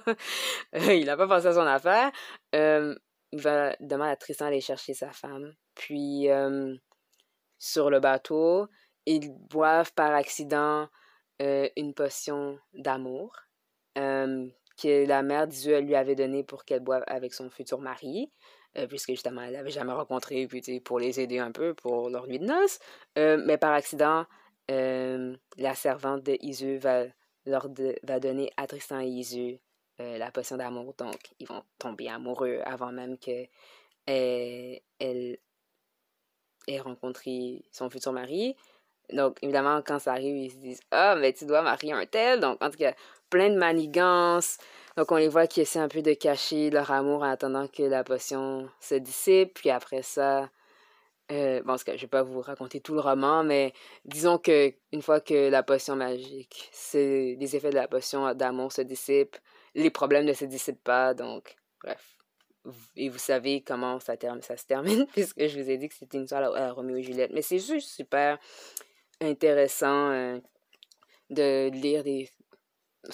il 0.73 1.05
n'a 1.05 1.15
pas 1.15 1.29
pensé 1.29 1.47
à 1.47 1.53
son 1.53 1.61
affaire. 1.61 2.11
Il 2.51 3.41
va 3.41 3.73
demander 3.79 4.11
à 4.11 4.17
Tristan 4.17 4.45
d'aller 4.45 4.59
chercher 4.59 4.93
sa 4.93 5.11
femme. 5.11 5.53
Puis, 5.75 6.27
sur 7.57 7.89
le 7.89 7.99
bateau, 8.01 8.67
ils 9.05 9.31
boivent 9.31 9.93
par 9.93 10.13
accident 10.13 10.89
une 11.39 11.93
potion 11.93 12.59
d'amour 12.73 13.33
que 13.95 15.05
la 15.05 15.23
mère 15.23 15.47
d'Isu 15.47 15.79
lui 15.81 15.95
avait 15.95 16.15
donné 16.15 16.43
pour 16.43 16.65
qu'elle 16.65 16.81
boive 16.81 17.03
avec 17.07 17.33
son 17.33 17.49
futur 17.49 17.79
mari, 17.79 18.29
euh, 18.77 18.87
puisque 18.87 19.11
justement 19.11 19.41
elle 19.41 19.53
l'avait 19.53 19.71
jamais 19.71 19.93
rencontré, 19.93 20.47
puis 20.47 20.79
pour 20.81 20.99
les 20.99 21.19
aider 21.19 21.39
un 21.39 21.51
peu 21.51 21.73
pour 21.73 22.09
leur 22.09 22.27
nuit 22.27 22.39
de 22.39 22.45
noces. 22.45 22.79
Euh, 23.17 23.41
mais 23.45 23.57
par 23.57 23.71
accident, 23.73 24.25
la 24.67 25.75
servante 25.75 26.23
de 26.23 26.77
va, 26.77 27.05
va 28.03 28.19
donner 28.19 28.51
à 28.57 28.67
Tristan 28.67 28.99
et 28.99 29.07
Isu 29.07 29.59
euh, 30.01 30.17
la 30.17 30.31
potion 30.31 30.57
d'amour, 30.57 30.93
donc 30.97 31.33
ils 31.39 31.47
vont 31.47 31.63
tomber 31.79 32.09
amoureux 32.09 32.59
avant 32.65 32.91
même 32.91 33.17
que 33.17 33.45
elle 34.07 35.37
ait 36.67 36.79
rencontré 36.79 37.63
son 37.71 37.89
futur 37.89 38.11
mari. 38.11 38.55
Donc, 39.11 39.37
évidemment, 39.41 39.81
quand 39.85 39.99
ça 39.99 40.13
arrive, 40.13 40.35
ils 40.35 40.51
se 40.51 40.57
disent 40.57 40.81
Ah, 40.91 41.15
mais 41.15 41.33
tu 41.33 41.45
dois 41.45 41.61
marier 41.61 41.93
un 41.93 42.05
tel. 42.05 42.39
Donc, 42.39 42.61
en 42.63 42.69
tout 42.69 42.77
cas, 42.77 42.93
plein 43.29 43.49
de 43.49 43.57
manigances. 43.57 44.57
Donc, 44.97 45.11
on 45.11 45.17
les 45.17 45.27
voit 45.27 45.47
qui 45.47 45.61
essaient 45.61 45.79
un 45.79 45.87
peu 45.89 46.01
de 46.01 46.13
cacher 46.13 46.69
leur 46.69 46.91
amour 46.91 47.21
en 47.21 47.29
attendant 47.29 47.67
que 47.67 47.83
la 47.83 48.03
potion 48.03 48.69
se 48.79 48.95
dissipe. 48.95 49.53
Puis 49.55 49.69
après 49.69 50.01
ça, 50.01 50.49
euh, 51.31 51.61
bon, 51.63 51.75
je 51.77 51.91
vais 51.91 52.07
pas 52.07 52.23
vous 52.23 52.41
raconter 52.41 52.81
tout 52.81 52.93
le 52.93 52.99
roman, 52.99 53.43
mais 53.43 53.73
disons 54.05 54.37
que 54.37 54.73
une 54.91 55.01
fois 55.01 55.19
que 55.19 55.49
la 55.49 55.63
potion 55.63 55.95
magique, 55.95 56.71
les 56.93 57.55
effets 57.55 57.71
de 57.71 57.75
la 57.75 57.87
potion 57.87 58.33
d'amour 58.35 58.71
se 58.71 58.81
dissipent, 58.81 59.37
les 59.73 59.89
problèmes 59.89 60.25
ne 60.25 60.33
se 60.33 60.45
dissipent 60.45 60.83
pas. 60.83 61.13
Donc, 61.13 61.55
bref. 61.83 62.15
Et 62.95 63.09
vous 63.09 63.19
savez 63.19 63.61
comment 63.61 63.99
ça, 63.99 64.15
ça 64.41 64.57
se 64.57 64.65
termine, 64.65 65.05
puisque 65.13 65.47
je 65.47 65.59
vous 65.59 65.69
ai 65.69 65.77
dit 65.77 65.89
que 65.89 65.95
c'était 65.95 66.17
une 66.17 66.23
histoire 66.23 66.55
à, 66.55 66.71
Roméo 66.71 66.97
et 66.97 67.03
Juliette. 67.03 67.31
Mais 67.33 67.41
c'est 67.41 67.59
juste 67.59 67.89
super 67.89 68.37
intéressant 69.25 70.11
euh, 70.11 70.39
de 71.29 71.69
lire 71.69 72.03
des, 72.03 72.29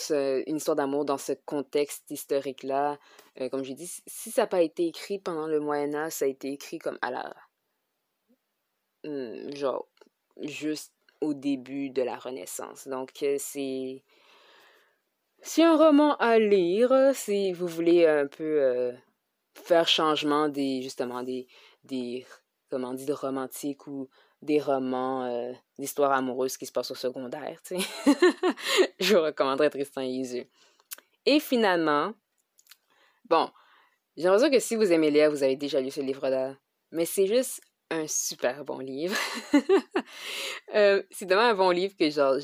une 0.09 0.57
histoire 0.57 0.75
d'amour 0.75 1.05
dans 1.05 1.17
ce 1.17 1.33
contexte 1.45 2.09
historique-là. 2.11 2.97
Euh, 3.39 3.49
comme 3.49 3.63
j'ai 3.63 3.73
dit, 3.73 3.87
si 4.05 4.31
ça 4.31 4.43
n'a 4.43 4.47
pas 4.47 4.61
été 4.61 4.87
écrit 4.87 5.19
pendant 5.19 5.47
le 5.47 5.59
Moyen 5.59 5.93
Âge, 5.95 6.13
ça 6.13 6.25
a 6.25 6.27
été 6.27 6.51
écrit 6.51 6.79
comme 6.79 6.97
à 7.01 7.11
la... 7.11 7.35
Hmm, 9.03 9.53
genre, 9.55 9.87
juste 10.41 10.93
au 11.21 11.33
début 11.33 11.89
de 11.89 12.03
la 12.03 12.17
Renaissance. 12.17 12.87
Donc, 12.87 13.23
euh, 13.23 13.37
c'est... 13.39 14.03
C'est 15.43 15.63
un 15.63 15.75
roman 15.75 16.15
à 16.17 16.37
lire 16.37 17.15
si 17.15 17.51
vous 17.51 17.65
voulez 17.65 18.05
un 18.05 18.27
peu 18.27 18.93
faire 19.55 19.87
changement 19.87 20.49
des, 20.49 20.83
justement, 20.83 21.23
des, 21.23 21.47
des, 21.83 22.27
comment 22.69 22.93
dire, 22.93 23.19
romantiques 23.19 23.87
ou 23.87 24.07
des 24.41 24.59
romans 24.59 25.25
euh, 25.25 25.53
d'histoires 25.77 26.11
amoureuses 26.11 26.57
qui 26.57 26.65
se 26.65 26.71
passent 26.71 26.91
au 26.91 26.95
secondaire, 26.95 27.61
tu 27.63 27.79
sais. 27.79 27.87
je 28.99 29.15
vous 29.15 29.23
recommanderais 29.23 29.69
Tristan 29.69 30.01
et 30.01 30.07
Iseult. 30.07 30.47
Et 31.25 31.39
finalement, 31.39 32.13
bon, 33.29 33.49
j'ai 34.17 34.23
l'impression 34.23 34.49
que 34.49 34.59
si 34.59 34.75
vous 34.75 34.91
aimez 34.91 35.11
lire, 35.11 35.29
vous 35.29 35.43
avez 35.43 35.55
déjà 35.55 35.79
lu 35.79 35.91
ce 35.91 36.01
livre-là. 36.01 36.55
Mais 36.91 37.05
c'est 37.05 37.27
juste 37.27 37.61
un 37.91 38.07
super 38.07 38.65
bon 38.65 38.79
livre. 38.79 39.15
euh, 40.75 41.03
c'est 41.11 41.27
tellement 41.27 41.43
un 41.43 41.53
bon 41.53 41.69
livre 41.69 41.95
que 41.97 42.09
genre 42.09 42.37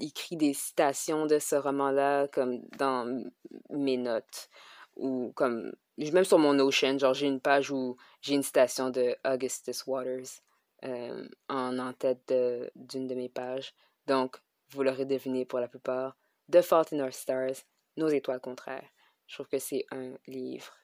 écrit 0.00 0.36
des 0.36 0.54
citations 0.54 1.26
de 1.26 1.38
ce 1.38 1.56
roman-là 1.56 2.28
comme 2.28 2.60
dans 2.78 3.22
mes 3.70 3.96
notes 3.96 4.48
ou 4.96 5.32
comme 5.34 5.72
même 5.98 6.24
sur 6.24 6.38
mon 6.38 6.54
Notion, 6.54 6.98
genre 6.98 7.14
j'ai 7.14 7.26
une 7.26 7.40
page 7.40 7.70
où 7.70 7.96
j'ai 8.20 8.34
une 8.34 8.42
citation 8.42 8.90
de 8.90 9.16
Augustus 9.24 9.86
Waters. 9.86 10.40
Euh, 10.84 11.28
en 11.48 11.78
en-tête 11.78 12.34
d'une 12.74 13.06
de, 13.06 13.14
mes 13.14 13.28
pages. 13.28 13.72
Donc, 14.08 14.38
vous 14.70 14.82
l'aurez 14.82 15.04
deviné 15.04 15.44
pour 15.44 15.60
la 15.60 15.68
plupart, 15.68 16.16
The 16.50 16.60
Fault 16.60 16.86
in 16.92 16.98
Our 16.98 17.12
Stars, 17.12 17.64
Nos 17.96 18.08
étoiles 18.08 18.40
contraires. 18.40 18.88
Je 19.28 19.34
trouve 19.34 19.46
que 19.46 19.60
c'est 19.60 19.86
un 19.92 20.14
livre, 20.26 20.76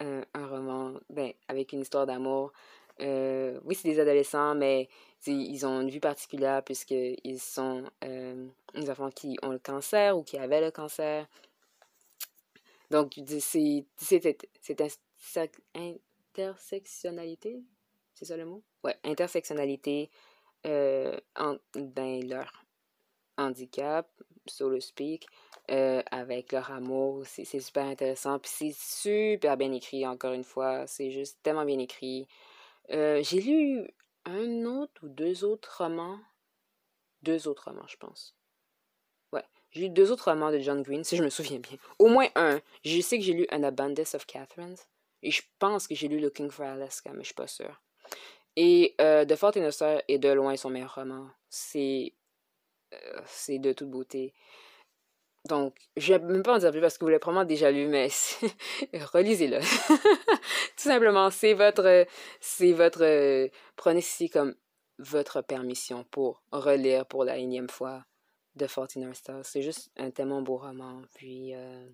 un, 0.00 0.24
roman, 0.34 0.94
ben, 1.10 1.34
avec 1.48 1.74
une 1.74 1.80
histoire 1.80 2.06
d'amour. 2.06 2.52
Euh, 3.00 3.60
oui, 3.64 3.74
c'est 3.74 3.90
des 3.90 4.00
adolescents, 4.00 4.54
mais 4.54 4.88
ils 5.26 5.66
ont 5.66 5.82
une 5.82 5.90
vie 5.90 6.00
particulière 6.00 6.64
puisqu'ils 6.64 7.40
sont 7.40 7.84
euh, 8.04 8.48
des 8.74 8.88
enfants 8.88 9.10
qui 9.10 9.36
ont 9.42 9.50
le 9.50 9.58
cancer 9.58 10.16
ou 10.16 10.22
qui 10.22 10.38
avaient 10.38 10.62
le 10.62 10.70
cancer. 10.70 11.26
Donc, 12.90 13.20
c'est 13.40 13.84
cette 13.98 14.46
intersectionnalité, 15.74 17.62
c'est 18.20 18.26
ça 18.26 18.36
le 18.36 18.44
mot? 18.44 18.62
Ouais, 18.84 18.98
intersectionnalité 19.02 20.10
euh, 20.66 21.18
en, 21.36 21.56
ben, 21.74 22.28
leur 22.28 22.66
handicap, 23.38 24.10
so 24.46 24.70
to 24.70 24.78
speak, 24.78 25.26
euh, 25.70 26.02
avec 26.10 26.52
leur 26.52 26.70
amour. 26.70 27.24
C'est 27.24 27.44
super 27.46 27.86
intéressant. 27.86 28.38
Puis 28.38 28.50
c'est 28.52 28.74
super 28.76 29.56
bien 29.56 29.72
écrit, 29.72 30.06
encore 30.06 30.34
une 30.34 30.44
fois. 30.44 30.86
C'est 30.86 31.10
juste 31.10 31.38
tellement 31.42 31.64
bien 31.64 31.78
écrit. 31.78 32.28
Euh, 32.90 33.22
j'ai 33.22 33.40
lu 33.40 33.88
un 34.26 34.66
autre 34.66 35.02
ou 35.02 35.08
deux 35.08 35.42
autres 35.42 35.82
romans. 35.82 36.18
Deux 37.22 37.48
autres 37.48 37.70
romans, 37.70 37.86
je 37.88 37.96
pense. 37.96 38.36
Ouais, 39.32 39.44
j'ai 39.70 39.82
lu 39.82 39.88
deux 39.88 40.12
autres 40.12 40.30
romans 40.30 40.50
de 40.50 40.58
John 40.58 40.82
Green, 40.82 41.04
si 41.04 41.16
je 41.16 41.24
me 41.24 41.30
souviens 41.30 41.58
bien. 41.58 41.78
Au 41.98 42.08
moins 42.08 42.28
un. 42.34 42.60
Je 42.84 43.00
sais 43.00 43.18
que 43.18 43.24
j'ai 43.24 43.32
lu 43.32 43.46
An 43.50 43.62
Abundance 43.62 44.14
of 44.14 44.26
Catherine. 44.26 44.76
Et 45.22 45.30
je 45.30 45.42
pense 45.58 45.86
que 45.86 45.94
j'ai 45.94 46.08
lu 46.08 46.20
Looking 46.20 46.50
for 46.50 46.66
Alaska, 46.66 47.12
mais 47.12 47.20
je 47.20 47.26
suis 47.26 47.34
pas 47.34 47.46
sûre. 47.46 47.80
Et 48.56 48.94
euh, 49.00 49.24
The 49.24 49.36
Fault 49.36 49.56
in 49.56 49.68
est 50.08 50.18
de 50.18 50.28
loin 50.30 50.56
son 50.56 50.70
meilleur 50.70 50.94
roman. 50.94 51.28
C'est 51.48 52.14
euh, 52.92 53.58
de 53.58 53.72
toute 53.72 53.90
beauté. 53.90 54.34
Donc, 55.48 55.76
je 55.96 56.12
vais 56.12 56.18
même 56.18 56.42
pas 56.42 56.54
en 56.54 56.58
dire 56.58 56.70
plus 56.70 56.80
parce 56.80 56.98
que 56.98 57.04
vous 57.04 57.08
l'avez 57.08 57.18
probablement 57.18 57.46
déjà 57.46 57.70
lu, 57.70 57.86
mais 57.86 58.08
relisez-le. 59.12 59.60
Tout 60.76 60.88
simplement, 60.88 61.30
c'est 61.30 61.54
votre, 61.54 62.06
c'est 62.40 62.72
votre, 62.72 63.48
prenez 63.76 64.02
ceci 64.02 64.28
comme 64.28 64.54
votre 64.98 65.40
permission 65.40 66.04
pour 66.10 66.42
relire 66.52 67.06
pour 67.06 67.24
la 67.24 67.38
énième 67.38 67.70
fois 67.70 68.04
de 68.56 68.66
Faulty 68.66 69.02
Stars. 69.14 69.44
C'est 69.44 69.62
juste 69.62 69.90
un 69.96 70.10
tellement 70.10 70.42
beau 70.42 70.58
roman. 70.58 71.02
Puis, 71.14 71.54
euh... 71.54 71.88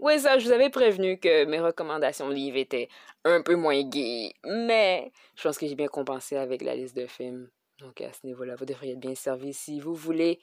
oui, 0.00 0.18
ça, 0.18 0.38
je 0.38 0.46
vous 0.46 0.52
avais 0.52 0.70
prévenu 0.70 1.18
que 1.18 1.44
mes 1.44 1.60
recommandations 1.60 2.30
livres 2.30 2.56
étaient 2.56 2.88
un 3.24 3.42
peu 3.42 3.54
moins 3.54 3.82
gays, 3.82 4.32
mais 4.44 5.12
je 5.36 5.42
pense 5.42 5.58
que 5.58 5.66
j'ai 5.66 5.74
bien 5.74 5.88
compensé 5.88 6.36
avec 6.36 6.62
la 6.62 6.74
liste 6.74 6.96
de 6.96 7.06
films. 7.06 7.50
Donc, 7.80 8.00
à 8.00 8.10
ce 8.12 8.26
niveau-là, 8.26 8.56
vous 8.56 8.64
devriez 8.64 8.92
être 8.92 9.00
bien 9.00 9.14
servi 9.14 9.52
si 9.52 9.78
vous 9.78 9.94
voulez 9.94 10.40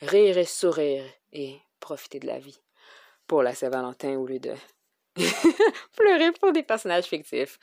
rire 0.00 0.38
et 0.38 0.44
sourire 0.44 1.04
et 1.32 1.56
profiter 1.80 2.20
de 2.20 2.26
la 2.28 2.38
vie 2.38 2.60
pour 3.26 3.42
la 3.42 3.54
Saint-Valentin 3.54 4.16
au 4.16 4.26
lieu 4.26 4.38
de 4.38 4.54
pleurer 5.96 6.32
pour 6.32 6.52
des 6.52 6.62
personnages 6.62 7.04
fictifs. 7.04 7.58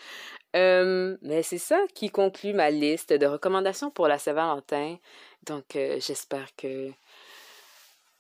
Euh, 0.56 1.18
mais 1.22 1.44
c'est 1.44 1.58
ça 1.58 1.80
qui 1.94 2.10
conclut 2.10 2.54
ma 2.54 2.70
liste 2.70 3.14
de 3.14 3.26
recommandations 3.26 3.90
pour 3.90 4.08
la 4.10 4.18
Saint-Valentin. 4.18 4.98
Donc, 5.46 5.78
euh, 5.78 5.98
j'espère 6.00 6.56
que 6.58 6.92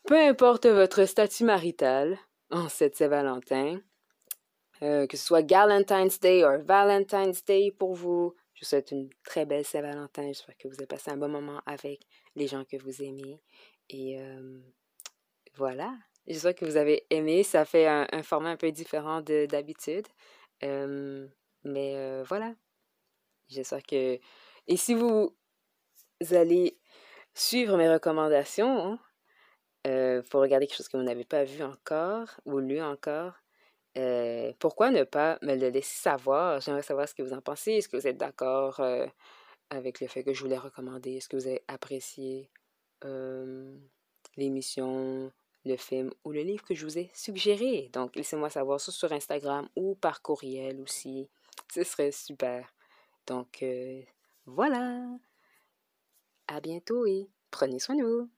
peu 0.05 0.17
importe 0.17 0.65
votre 0.65 1.03
statut 1.05 1.43
marital 1.43 2.17
en 2.51 2.69
cette 2.69 2.95
Saint-Valentin, 2.95 3.81
euh, 4.81 5.07
que 5.07 5.17
ce 5.17 5.25
soit 5.25 5.43
Galentine's 5.43 6.19
Day 6.19 6.45
ou 6.45 6.63
Valentine's 6.63 7.43
Day 7.43 7.71
pour 7.77 7.93
vous, 7.93 8.35
je 8.53 8.61
vous 8.61 8.69
souhaite 8.69 8.91
une 8.91 9.09
très 9.23 9.45
belle 9.45 9.65
Saint-Valentin. 9.65 10.27
J'espère 10.27 10.57
que 10.57 10.67
vous 10.67 10.75
avez 10.75 10.87
passé 10.87 11.11
un 11.11 11.17
bon 11.17 11.29
moment 11.29 11.61
avec 11.65 12.01
les 12.35 12.47
gens 12.47 12.63
que 12.63 12.77
vous 12.77 13.03
aimez. 13.03 13.39
Et 13.89 14.19
voilà. 15.55 15.95
J'espère 16.25 16.55
que 16.55 16.65
vous 16.65 16.75
avez 16.75 17.05
aimé. 17.11 17.43
Ça 17.43 17.65
fait 17.65 17.85
un, 17.87 18.23
format 18.23 18.49
un 18.49 18.57
peu 18.57 18.71
différent 18.71 19.21
d'habitude. 19.21 20.07
mais 20.61 22.23
voilà. 22.23 22.55
J'espère 23.47 23.83
que... 23.83 24.19
Et 24.67 24.75
si 24.75 24.95
vous 24.95 25.35
allez 26.31 26.79
suivre 27.35 27.77
mes 27.77 27.89
recommandations 27.89 28.93
hein, 28.93 28.99
pour 30.29 30.41
regarder 30.41 30.67
quelque 30.67 30.77
chose 30.77 30.89
que 30.89 30.97
vous 30.97 31.03
n'avez 31.03 31.25
pas 31.25 31.43
vu 31.43 31.63
encore 31.63 32.39
ou 32.45 32.59
lu 32.59 32.81
encore, 32.81 33.33
pourquoi 34.59 34.91
ne 34.91 35.03
pas 35.03 35.39
me 35.41 35.55
le 35.55 35.69
laisser 35.69 36.01
savoir? 36.01 36.59
J'aimerais 36.61 36.83
savoir 36.83 37.07
ce 37.09 37.15
que 37.15 37.23
vous 37.23 37.33
en 37.33 37.41
pensez. 37.41 37.73
Est-ce 37.73 37.89
que 37.89 37.97
vous 37.97 38.07
êtes 38.07 38.17
d'accord 38.17 38.81
avec 39.69 39.99
le 39.99 40.07
fait 40.07 40.23
que 40.23 40.33
je 40.33 40.41
vous 40.41 40.49
l'ai 40.49 40.57
recommandé? 40.57 41.15
Est-ce 41.15 41.29
que 41.29 41.35
vous 41.35 41.47
avez 41.47 41.63
apprécié 41.67 42.49
l'émission, 44.35 45.31
le 45.65 45.77
film 45.77 46.11
ou 46.23 46.31
le 46.31 46.41
livre 46.41 46.63
que 46.63 46.75
je 46.75 46.85
vous 46.85 46.97
ai 46.97 47.09
suggéré? 47.13 47.89
Donc, 47.93 48.15
laissez-moi 48.15 48.49
savoir 48.49 48.79
soit 48.79 48.93
sur 48.93 49.11
Instagram 49.11 49.67
ou 49.75 49.95
par 49.95 50.21
courriel 50.21 50.79
aussi. 50.81 51.27
Ce 51.73 51.83
serait 51.83 52.11
super. 52.11 52.73
Donc, 53.25 53.63
euh, 53.63 54.01
voilà. 54.45 55.05
À 56.47 56.61
bientôt 56.61 57.05
et 57.05 57.29
prenez 57.51 57.79
soin 57.79 57.95
de 57.95 58.03
vous. 58.03 58.29